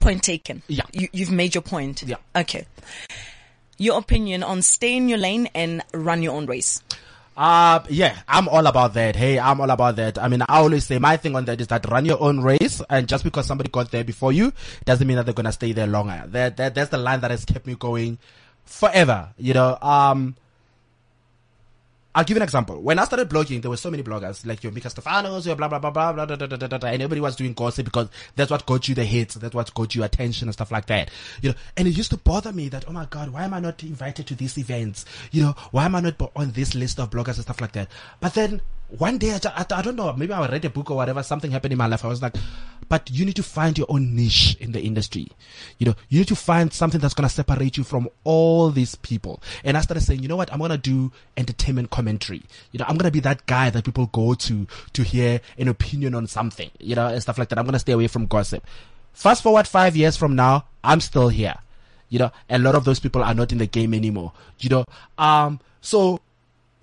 [0.00, 0.62] point taken.
[0.68, 0.84] Yeah.
[0.92, 2.02] You, you've made your point.
[2.02, 2.16] Yeah.
[2.36, 2.66] Okay.
[3.78, 6.82] Your opinion on stay in your lane and run your own race.
[7.36, 9.14] Uh, yeah, I'm all about that.
[9.14, 10.18] Hey, I'm all about that.
[10.18, 12.82] I mean, I always say my thing on that is that run your own race,
[12.90, 14.52] and just because somebody got there before you
[14.84, 16.24] doesn't mean that they're gonna stay there longer.
[16.26, 18.18] That, that that's the line that has kept me going
[18.68, 19.30] forever.
[19.38, 20.36] You know, um,
[22.14, 22.80] I'll give an example.
[22.80, 25.68] When I started blogging, there were so many bloggers, like your Mika Stefanos, your blah,
[25.68, 28.66] blah, blah, blah, blah, blah, blah, blah, and everybody was doing gossip because that's what
[28.66, 31.10] got you the hits, that's what got you attention and stuff like that.
[31.42, 33.60] You know, and it used to bother me that, oh my God, why am I
[33.60, 35.04] not invited to these events?
[35.30, 37.88] You know, why am I not on this list of bloggers and stuff like that?
[38.20, 40.96] But then one day, I, I, I don't know, maybe I read a book or
[40.96, 42.04] whatever, something happened in my life.
[42.04, 42.34] I was like,
[42.88, 45.28] but you need to find your own niche in the industry.
[45.78, 48.94] You know, you need to find something that's going to separate you from all these
[48.94, 49.42] people.
[49.62, 50.50] And I started saying, you know what?
[50.52, 52.42] I'm going to do entertainment commentary.
[52.72, 55.68] You know, I'm going to be that guy that people go to, to hear an
[55.68, 57.58] opinion on something, you know, and stuff like that.
[57.58, 58.64] I'm going to stay away from gossip.
[59.12, 61.56] Fast forward five years from now, I'm still here.
[62.08, 64.32] You know, a lot of those people are not in the game anymore.
[64.60, 64.84] You know,
[65.18, 66.20] um, so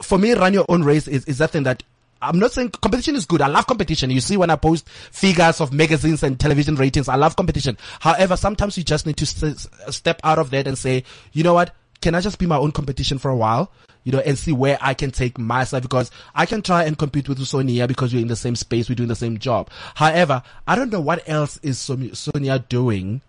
[0.02, 1.82] for me, run your own race is, is that thing that
[2.26, 3.42] I'm not saying competition is good.
[3.42, 4.10] I love competition.
[4.10, 7.78] You see when I post figures of magazines and television ratings, I love competition.
[8.00, 11.04] However, sometimes you just need to step out of that and say,
[11.34, 11.74] you know what?
[12.02, 13.72] Can I just be my own competition for a while?
[14.04, 17.28] You know, and see where I can take myself because I can try and compete
[17.28, 19.70] with Sonia because we're in the same space, we're doing the same job.
[19.96, 23.22] However, I don't know what else is Sonia doing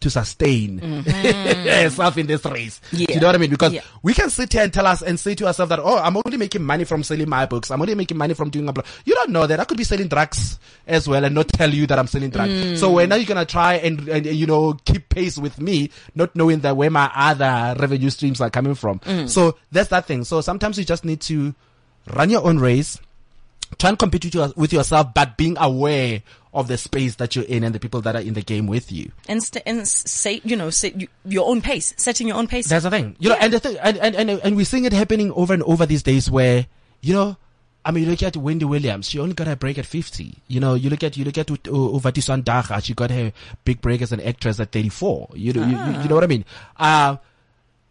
[0.00, 1.68] to sustain mm-hmm.
[1.68, 2.80] herself in this race.
[2.90, 3.50] Do you know what I mean?
[3.50, 3.80] Because Yeah.
[4.02, 6.36] we can sit here and tell us and say to ourselves that, oh, I'm only
[6.36, 7.70] making money from selling my books.
[7.70, 8.86] I'm only making money from doing a blog.
[9.04, 9.60] You don't know that.
[9.60, 12.52] I could be selling drugs as well and not tell you that I'm selling drugs.
[12.52, 12.78] Mm.
[12.78, 15.90] So when are you going to try and, and, you know, keep pace with me,
[16.14, 18.98] not knowing that where my other revenue streams are coming from?
[19.00, 19.28] Mm.
[19.28, 20.24] So that's that thing.
[20.24, 21.54] So sometimes you just need to
[22.12, 22.98] run your own race
[23.78, 26.22] try and compete with, your, with yourself, but being aware
[26.52, 28.92] of the space that you're in and the people that are in the game with
[28.92, 29.10] you.
[29.28, 32.68] And, st- and say, you know, say you, your own pace, setting your own pace.
[32.68, 34.92] That's the thing, you know, and the thing, and, and, and, and we're seeing it
[34.92, 36.66] happening over and over these days where,
[37.00, 37.36] you know,
[37.84, 40.38] I mean, you look at Wendy Williams, she only got her break at 50.
[40.48, 43.30] You know, you look at, you look at Uvatisan Daga, she got her
[43.64, 45.30] big break as an actress at 34.
[45.34, 46.46] You know, you, you, you know what I mean?
[46.78, 47.16] Uh,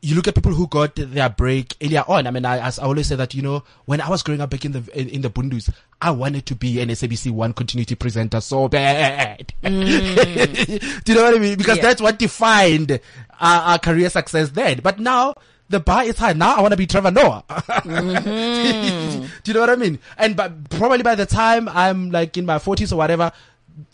[0.05, 2.27] you look at people who got their break earlier on.
[2.27, 4.49] I mean, I, as I always say that, you know, when I was growing up
[4.49, 5.69] back in the, in, in the Bundus,
[6.01, 9.53] I wanted to be an SABC one continuity presenter so bad.
[9.63, 11.03] Mm.
[11.05, 11.57] Do you know what I mean?
[11.57, 11.83] Because Yeah.
[11.83, 12.99] that's what defined
[13.39, 14.81] our, our career success then.
[14.83, 15.35] But now,
[15.69, 16.33] the bar is high.
[16.33, 17.45] Now I want to be Trevor Noah.
[17.47, 19.21] Mm-hmm.
[19.43, 19.99] Do you know what I mean?
[20.17, 23.31] And but probably by the time I'm like in my forties or whatever,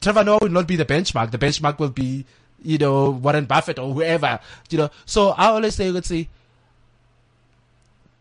[0.02, 1.32] Trevor Noah will not be the benchmark.
[1.32, 2.26] The benchmark will be,
[2.64, 4.40] you know, Warren Buffett or whoever.
[4.70, 4.90] You know.
[5.06, 6.28] So I always say, let's say,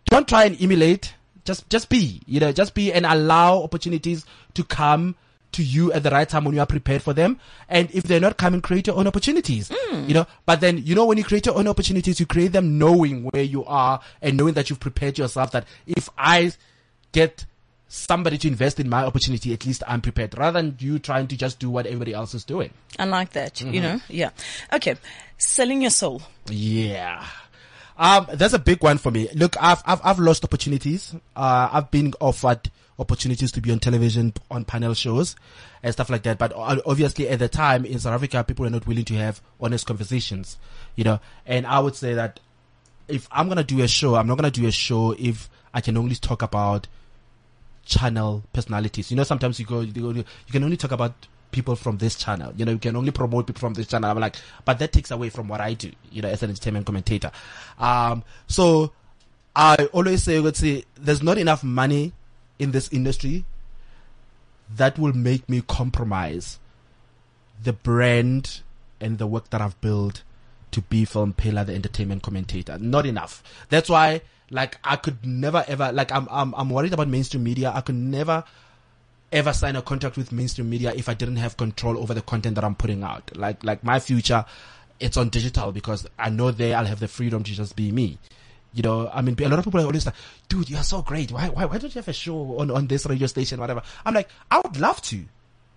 [0.06, 1.14] don't try and emulate.
[1.44, 2.20] Just just be.
[2.26, 4.24] You know, just be and allow opportunities
[4.54, 5.14] to come
[5.52, 7.40] to you at the right time when you are prepared for them.
[7.68, 9.68] And if they're not coming, create your own opportunities.
[9.68, 10.08] Mm.
[10.08, 12.78] You know, but then, you know, when you create your own opportunities, you create them
[12.78, 16.52] knowing where you are and knowing that you've prepared yourself that if I
[17.12, 17.46] get
[17.88, 21.36] somebody to invest in my opportunity, at least I'm prepared rather than you trying to
[21.36, 22.70] just do what everybody else is doing.
[22.98, 23.74] I like that, Mm-hmm.
[23.74, 24.00] you know?
[24.08, 24.30] Yeah.
[24.72, 24.96] Okay.
[25.38, 26.22] Selling your soul.
[26.48, 27.24] Yeah.
[27.96, 29.28] Um, that's a big one for me.
[29.34, 31.14] Look, I've, I've, I've lost opportunities.
[31.34, 35.34] Uh, I've been offered opportunities to be on television, on panel shows
[35.82, 36.38] and stuff like that.
[36.38, 39.86] But obviously at the time in South Africa, people were not willing to have honest
[39.86, 40.58] conversations,
[40.94, 42.38] you know, and I would say that
[43.08, 45.48] if I'm going to do a show, I'm not going to do a show if
[45.72, 46.86] I can only talk about
[47.88, 49.10] channel personalities.
[49.10, 51.14] You know, sometimes you go, you, can only talk about
[51.50, 52.52] people from this channel.
[52.56, 54.10] You know, you can only promote people from this channel.
[54.10, 56.86] I'm like, but that takes away from what I do, you know, as an entertainment
[56.86, 57.32] commentator.
[57.78, 58.92] Um, so
[59.56, 62.12] I always say, let's say, there's not enough money
[62.58, 63.44] in this industry
[64.76, 66.58] that will make me compromise
[67.62, 68.60] the brand
[69.00, 70.22] and the work that I've built
[70.72, 72.76] to be Phil Mphela, the entertainment commentator.
[72.78, 73.42] Not enough.
[73.70, 74.20] That's why,
[74.50, 77.72] like, I could never ever, like, I'm, I'm, I'm worried about mainstream media.
[77.74, 78.44] I could never
[79.30, 82.54] ever sign a contract with mainstream media if I didn't have control over the content
[82.54, 83.36] that I'm putting out.
[83.36, 84.44] Like, like my future
[85.00, 88.18] it's on digital because I know there I'll have the freedom to just be me.
[88.74, 90.14] You know, I mean, a lot of people are always like,
[90.48, 91.32] dude, you're so great.
[91.32, 93.82] Why, why, why don't you have a show on, on this radio station, whatever?
[94.04, 95.24] I'm like, I would love to.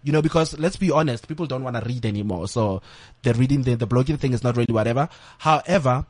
[0.03, 2.47] You know, because let's be honest, people don't want to read anymore.
[2.47, 2.81] So
[3.21, 5.07] the reading, the, the blogging thing is not really whatever.
[5.37, 6.05] However,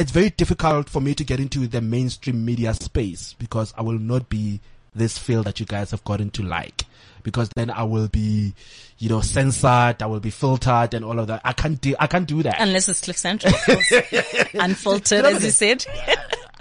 [0.00, 3.98] it's very difficult for me to get into the mainstream media space because I will
[3.98, 4.60] not be
[4.94, 6.84] this Phil that you guys have gotten to like.
[7.22, 8.54] Because then I will be,
[8.96, 11.42] you know, censored, I will be filtered and all of that.
[11.44, 12.56] I can't do, I can't do that.
[12.60, 13.52] Unless it's Cliff Central.
[14.54, 15.84] Unfiltered, You know as you said.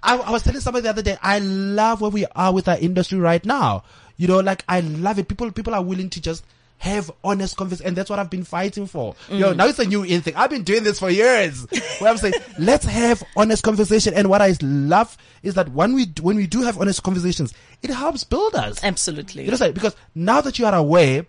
[0.03, 2.77] I, I was telling somebody the other day, I love where we are with our
[2.77, 3.83] industry right now.
[4.17, 5.29] You know, like I love it.
[5.29, 6.43] People, people are willing to just
[6.79, 9.15] have honest conversation, and that's what I've been fighting for.
[9.29, 10.33] Yo, now it's a new in thing.
[10.35, 11.67] I've been doing this for years.
[11.99, 14.13] where I'm saying, let's have honest conversation.
[14.13, 17.89] And what I love is that when we when we do have honest conversations, it
[17.89, 18.83] helps build us.
[18.83, 19.45] Absolutely.
[19.45, 21.25] You know, because now that you are aware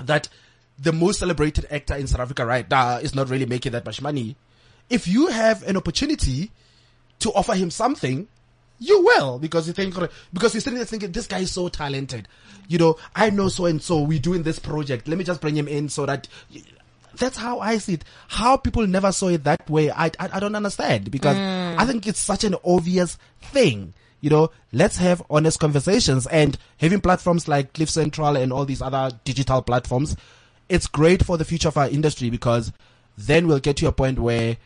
[0.00, 0.28] that
[0.76, 4.02] the most celebrated actor in South Africa right now is not really making that much
[4.02, 4.34] money,
[4.90, 6.50] if you have an opportunity
[7.20, 8.26] to offer him something,
[8.78, 9.94] you will because you think
[10.32, 12.28] because you're sitting there thinking this guy is so talented.
[12.68, 14.00] You know, I know so and so.
[14.02, 15.06] We're doing this project.
[15.08, 16.28] Let me just bring him in so that.
[17.16, 18.04] That's how I see it.
[18.26, 21.78] How people never saw it that way, I I, I don't understand because mm.
[21.78, 23.94] I think it's such an obvious thing.
[24.20, 28.80] You know, let's have honest conversations and having platforms like Cliff Central and all these
[28.80, 30.16] other digital platforms.
[30.68, 32.72] It's great for the future of our industry because
[33.18, 34.56] then we'll get to a point where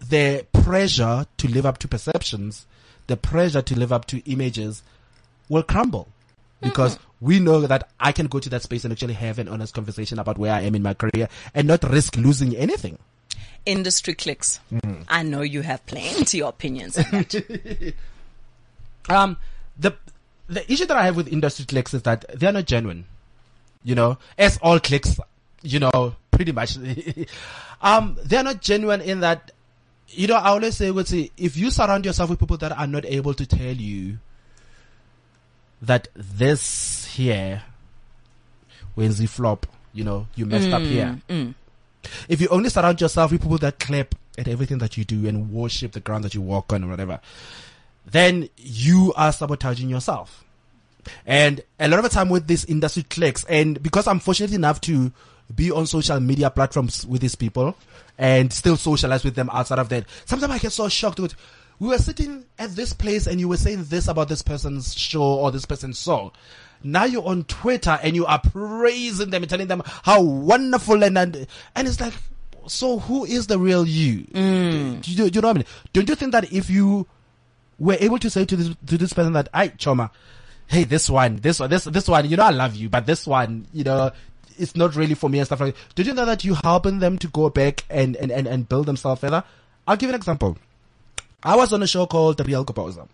[0.00, 2.66] the pressure to live up to perceptions,
[3.06, 4.82] the pressure to live up to images
[5.48, 6.08] will crumble.
[6.60, 9.74] Because we know that I can go to that space and actually have an honest
[9.74, 12.98] conversation about where I am in my career and not risk losing anything.
[13.64, 14.58] Industry cliques.
[14.72, 15.02] Mm-hmm.
[15.08, 17.26] I know you have plenty of opinions on.
[19.08, 19.38] Um,
[19.78, 19.96] the,
[20.48, 23.06] the issue that I have with industry cliques is that they're not genuine.
[23.84, 25.18] You know, as all cliques,
[25.62, 26.76] you know, pretty much.
[27.82, 29.52] um, they're not genuine in that,
[30.10, 32.86] you know, I always say, would say, if you surround yourself with people that are
[32.86, 34.18] not able to tell you
[35.82, 37.62] that this here,
[38.94, 41.20] when the flop, you know, you messed up mm, here.
[41.28, 41.54] Mm.
[42.28, 45.52] If you only surround yourself with people that clap at everything that you do and
[45.52, 47.20] worship the ground that you walk on or whatever,
[48.06, 50.44] then you are sabotaging yourself.
[51.26, 54.80] And a lot of the time with this industry cliques, and because I'm fortunate enough
[54.82, 55.12] to
[55.54, 57.74] be on social media platforms with these people
[58.18, 61.34] and still socialize with them outside of that, sometimes I get so shocked with,
[61.78, 65.22] we were sitting at this place and you were saying this about this person's show
[65.22, 66.32] or this person's song.
[66.82, 71.16] Now you're on Twitter and you are praising them and telling them how wonderful and,
[71.16, 72.14] and, and it's like,
[72.66, 74.24] so who is the real you?
[74.24, 75.02] Mm.
[75.02, 75.30] Do, you?
[75.30, 75.66] do you know what I mean?
[75.92, 77.06] Don't you think that if you
[77.78, 80.10] were able to say to this to this person that I Choma,
[80.66, 83.26] hey, this one, this one, this this one, you know I love you, but this
[83.26, 84.12] one, you know,
[84.58, 85.94] it's not really for me and stuff like that.
[85.94, 88.86] Did you know that you helping them to go back and, and, and, and build
[88.86, 89.44] themselves further?
[89.86, 90.58] I'll give an example.
[91.42, 93.06] I was on a show called The Real Goboza,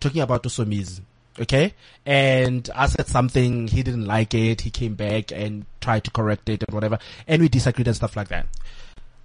[0.00, 1.00] talking about Usomizi.
[1.38, 1.74] Okay.
[2.04, 6.48] And I said something, he didn't like it, he came back and tried to correct
[6.48, 8.46] it and whatever, and we disagreed and stuff like that.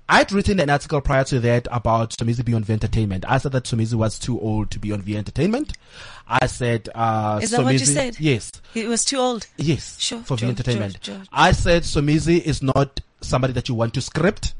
[0.07, 3.25] I'd written an article prior to that about Somizi being on V Entertainment.
[3.27, 5.73] I said that Somizi was too old to be on V Entertainment.
[6.27, 8.19] I said, uh, Is that what you said?
[8.19, 8.51] Yes.
[8.73, 9.47] He was too old.
[9.57, 9.99] Yes.
[9.99, 10.99] Sure, For V sure, Entertainment.
[11.01, 11.23] sure, sure.
[11.33, 14.53] I said Somizi is not somebody that you want to script.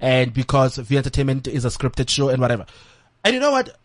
[0.00, 2.66] And because V Entertainment is a scripted show and whatever.
[3.24, 3.77] And you know what?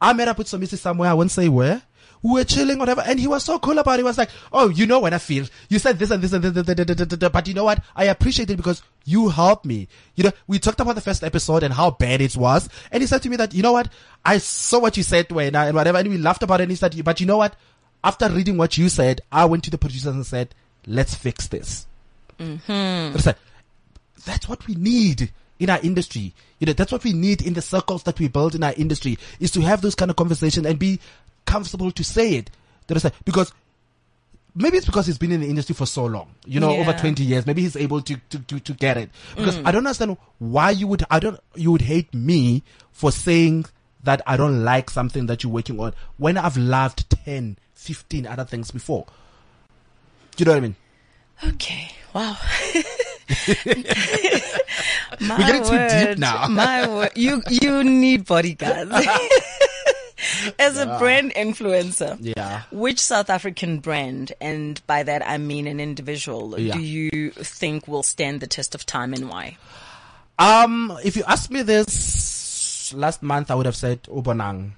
[0.00, 1.10] I met up with some Somizi somewhere.
[1.10, 1.82] I won't say where.
[2.22, 3.02] We were chilling, whatever.
[3.02, 3.98] And he was so cool about it.
[3.98, 5.46] He was like, Oh, you know what I feel.
[5.68, 7.82] You said this and this and this, but you know what?
[7.94, 9.86] I appreciate it because you helped me.
[10.16, 12.68] You know, we talked about the first episode and how bad it was.
[12.90, 13.88] And he said to me that, you know what?
[14.24, 15.98] I saw what you said when and whatever.
[15.98, 16.64] And we laughed about it.
[16.64, 17.54] And he said, but you know what?
[18.02, 20.54] After reading what you said, I went to the producers and said,
[20.86, 21.86] let's fix this.
[22.38, 23.30] Mm-hmm.
[24.24, 26.32] That's what we need in our industry.
[26.58, 29.18] You know, that's what we need in the circles that we build in our industry
[29.40, 31.00] is to have those kind of conversations and be
[31.44, 32.50] comfortable to say it.
[33.24, 33.52] Because
[34.54, 37.22] maybe it's because he's been in the industry for so long, you know, over 20
[37.22, 37.46] years.
[37.46, 39.10] Maybe he's able to, to, to, to get it.
[39.36, 39.66] Because mm.
[39.66, 43.66] I don't understand why you would, I don't, you would hate me for saying
[44.04, 48.44] that I don't like something that you're working on when I've loved 10, 15 other
[48.44, 49.06] things before.
[50.36, 50.76] Do you know what I mean?
[51.44, 51.92] Okay.
[52.14, 52.38] Wow.
[55.20, 56.46] my We're getting too deep now.
[56.48, 57.10] My word.
[57.14, 58.90] You, you need bodyguards.
[60.58, 62.16] As a brand influencer.
[62.20, 62.62] Yeah.
[62.70, 66.74] Which South African brand, and by that I mean an individual, Yeah.
[66.74, 69.56] do you think will stand the test of time and why?
[70.38, 74.72] Um, if you asked me this last month, I would have said Ubonang.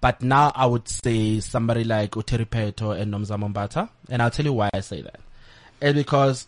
[0.00, 3.88] But now I would say somebody like uTerry Pheto and Nomzamo Mbatha.
[4.10, 5.20] And I'll tell you why I say that.
[5.80, 6.46] And because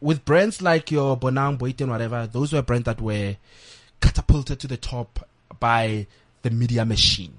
[0.00, 3.36] with brands like your Bonang, Boity, and whatever, those were brands that were
[4.00, 5.26] catapulted to the top
[5.58, 6.06] by
[6.42, 7.34] the media machine.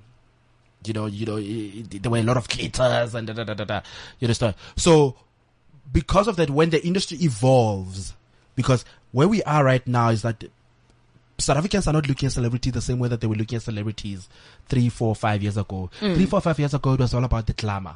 [0.85, 3.43] You know, you know, i- i- there were a lot of caterers and da da
[3.43, 3.81] da da da.
[4.19, 4.55] You understand?
[4.75, 5.15] So,
[5.91, 8.13] because of that, when the industry evolves,
[8.55, 10.43] because where we are right now is that
[11.37, 13.63] South Africans are not looking at celebrity the same way that they were looking at
[13.63, 14.29] celebrities
[14.69, 15.89] three, four, five years ago.
[15.99, 16.13] Mm.
[16.15, 17.95] Three, four, five years ago, it was all about the glamour.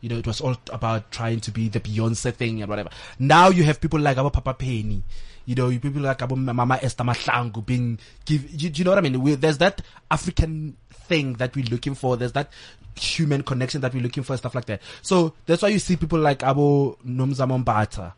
[0.00, 2.90] You know, it was all about trying to be the Beyonce thing and whatever.
[3.18, 5.02] Now you have people like our Papa Penny.
[5.46, 8.48] You know, you people like our Mama Esther Mahlangu being give.
[8.50, 9.20] You, you know what I mean?
[9.20, 12.16] We, there's that African thing that we're looking for.
[12.16, 12.50] There's that
[12.96, 14.80] human connection that we're looking for, stuff like that.
[15.02, 18.12] So that's why you see people like Abo Nomzamo Mbatha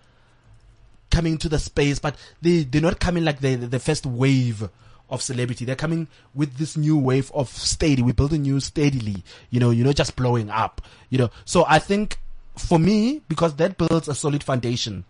[1.10, 4.68] coming to the space, but they they're not coming like the the first wave
[5.10, 5.64] of celebrity.
[5.64, 8.02] They're coming with this new wave of steady.
[8.02, 9.22] We build a new steadily.
[9.50, 10.80] You know, you're not just blowing up.
[11.10, 12.18] You know, so I think
[12.56, 15.04] for me because that builds a solid foundation.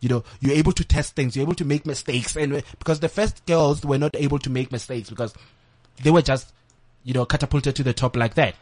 [0.00, 1.34] You know, you're able to test things.
[1.34, 4.70] You're able to make mistakes, and because the first girls were not able to make
[4.70, 5.32] mistakes because
[6.02, 6.52] they were just,
[7.04, 8.54] you know, catapulted to the top like that.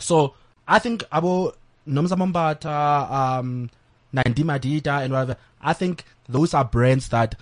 [0.00, 0.34] So
[0.66, 1.54] I think Abo
[1.86, 3.70] Nomzamo Mbatha, um,
[4.12, 7.36] Nandi Madida and whatever, I think those are brands that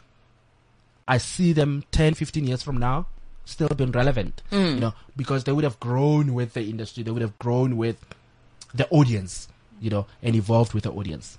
[1.06, 3.06] I see them 10, 15 years from now
[3.44, 4.56] still being relevant, hmm.
[4.56, 7.02] you know, because they would have grown with the industry.
[7.02, 7.96] They would have grown with
[8.74, 9.48] the audience,
[9.80, 11.38] you know, and evolved with the audience.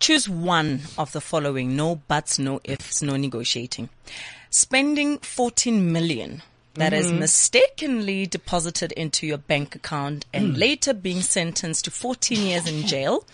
[0.00, 1.76] Choose one of the following.
[1.76, 3.88] No buts, no ifs, no negotiating.
[4.50, 6.42] Spending 14 million
[6.74, 7.20] that is mm-hmm.
[7.20, 10.54] mistakenly deposited into your bank account and hmm.
[10.54, 13.24] later being sentenced to 14 years in jail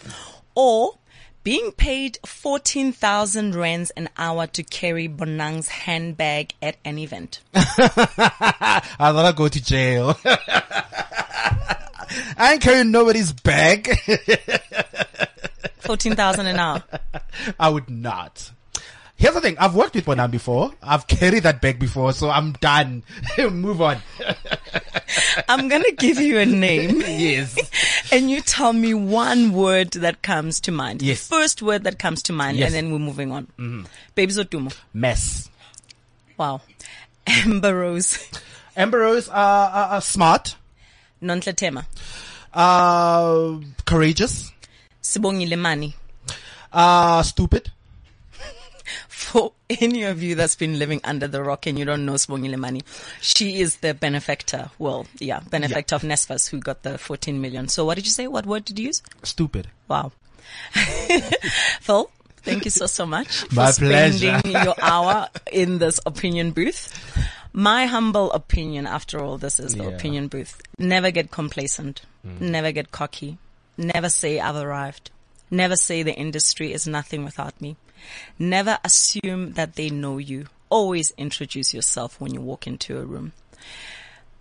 [0.54, 0.98] or
[1.42, 7.40] being paid 14,000 rands an hour to carry Bonang's handbag at an event.
[7.54, 10.18] I'd rather go to jail.
[12.36, 13.88] I ain't carrying nobody's bag.
[15.78, 16.82] 14,000 an hour.
[17.58, 18.50] I would not.
[19.16, 19.56] Here's the thing.
[19.58, 20.72] I've worked with Bonang before.
[20.82, 23.02] I've carried that bag before, so I'm done.
[23.38, 23.98] Move on.
[25.48, 27.00] I'm going to give you a name.
[27.06, 27.56] yes.
[28.12, 31.00] And you tell me one word that comes to mind.
[31.00, 31.28] Yes.
[31.28, 32.66] The first word that comes to mind, Yes.
[32.66, 33.44] and then we're moving on.
[33.58, 33.84] Mm-hmm.
[34.16, 34.76] Babes Wodumo.
[34.92, 35.48] Mess.
[36.36, 36.60] Wow.
[37.26, 38.18] Amber Rose.
[38.76, 40.56] Amber Rose are, are, are smart,
[41.22, 41.86] Nonhle Thema.
[42.52, 44.50] uh, courageous,
[45.02, 45.94] Sibongile Mani.
[46.72, 47.70] uh, stupid.
[49.20, 52.56] For any of you that's been living under the rock and you don't know Sibongile
[52.56, 52.80] Mani,
[53.20, 54.70] she is the benefactor.
[54.78, 57.68] Well, yeah, benefactor of NSFAS who got the 14 million.
[57.68, 58.26] So what did you say?
[58.26, 59.02] What word did you use?
[59.22, 59.68] Stupid.
[59.88, 60.12] Wow.
[61.80, 64.38] Phil, thank you so, so much for My pleasure.
[64.40, 66.90] spending your hour in this opinion booth.
[67.52, 69.90] My humble opinion, after all, this is the Yeah.
[69.90, 70.60] opinion booth.
[70.78, 72.02] Never get complacent.
[72.22, 72.50] Hmm.
[72.50, 73.38] Never get cocky.
[73.76, 75.10] Never say I've arrived.
[75.50, 77.76] Never say the industry is nothing without me.
[78.38, 80.46] Never assume that they know you.
[80.68, 83.32] Always introduce yourself when you walk into a room.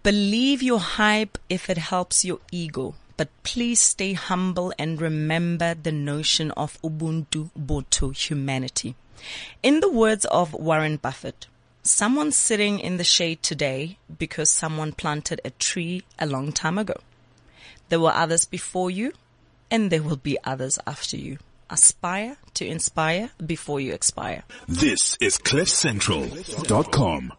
[0.03, 5.91] Believe your hype if it helps your ego, but please stay humble and remember the
[5.91, 8.95] notion of Ubuntu Boto humanity.
[9.61, 11.47] In the words of Warren Buffett,
[11.83, 16.95] someone's sitting in the shade today because someone planted a tree a long time ago.
[17.89, 19.11] There were others before you
[19.69, 21.39] and there will be others after you.
[21.69, 24.43] Aspire to inspire before you expire.
[24.67, 27.33] This is CliffCentral.com.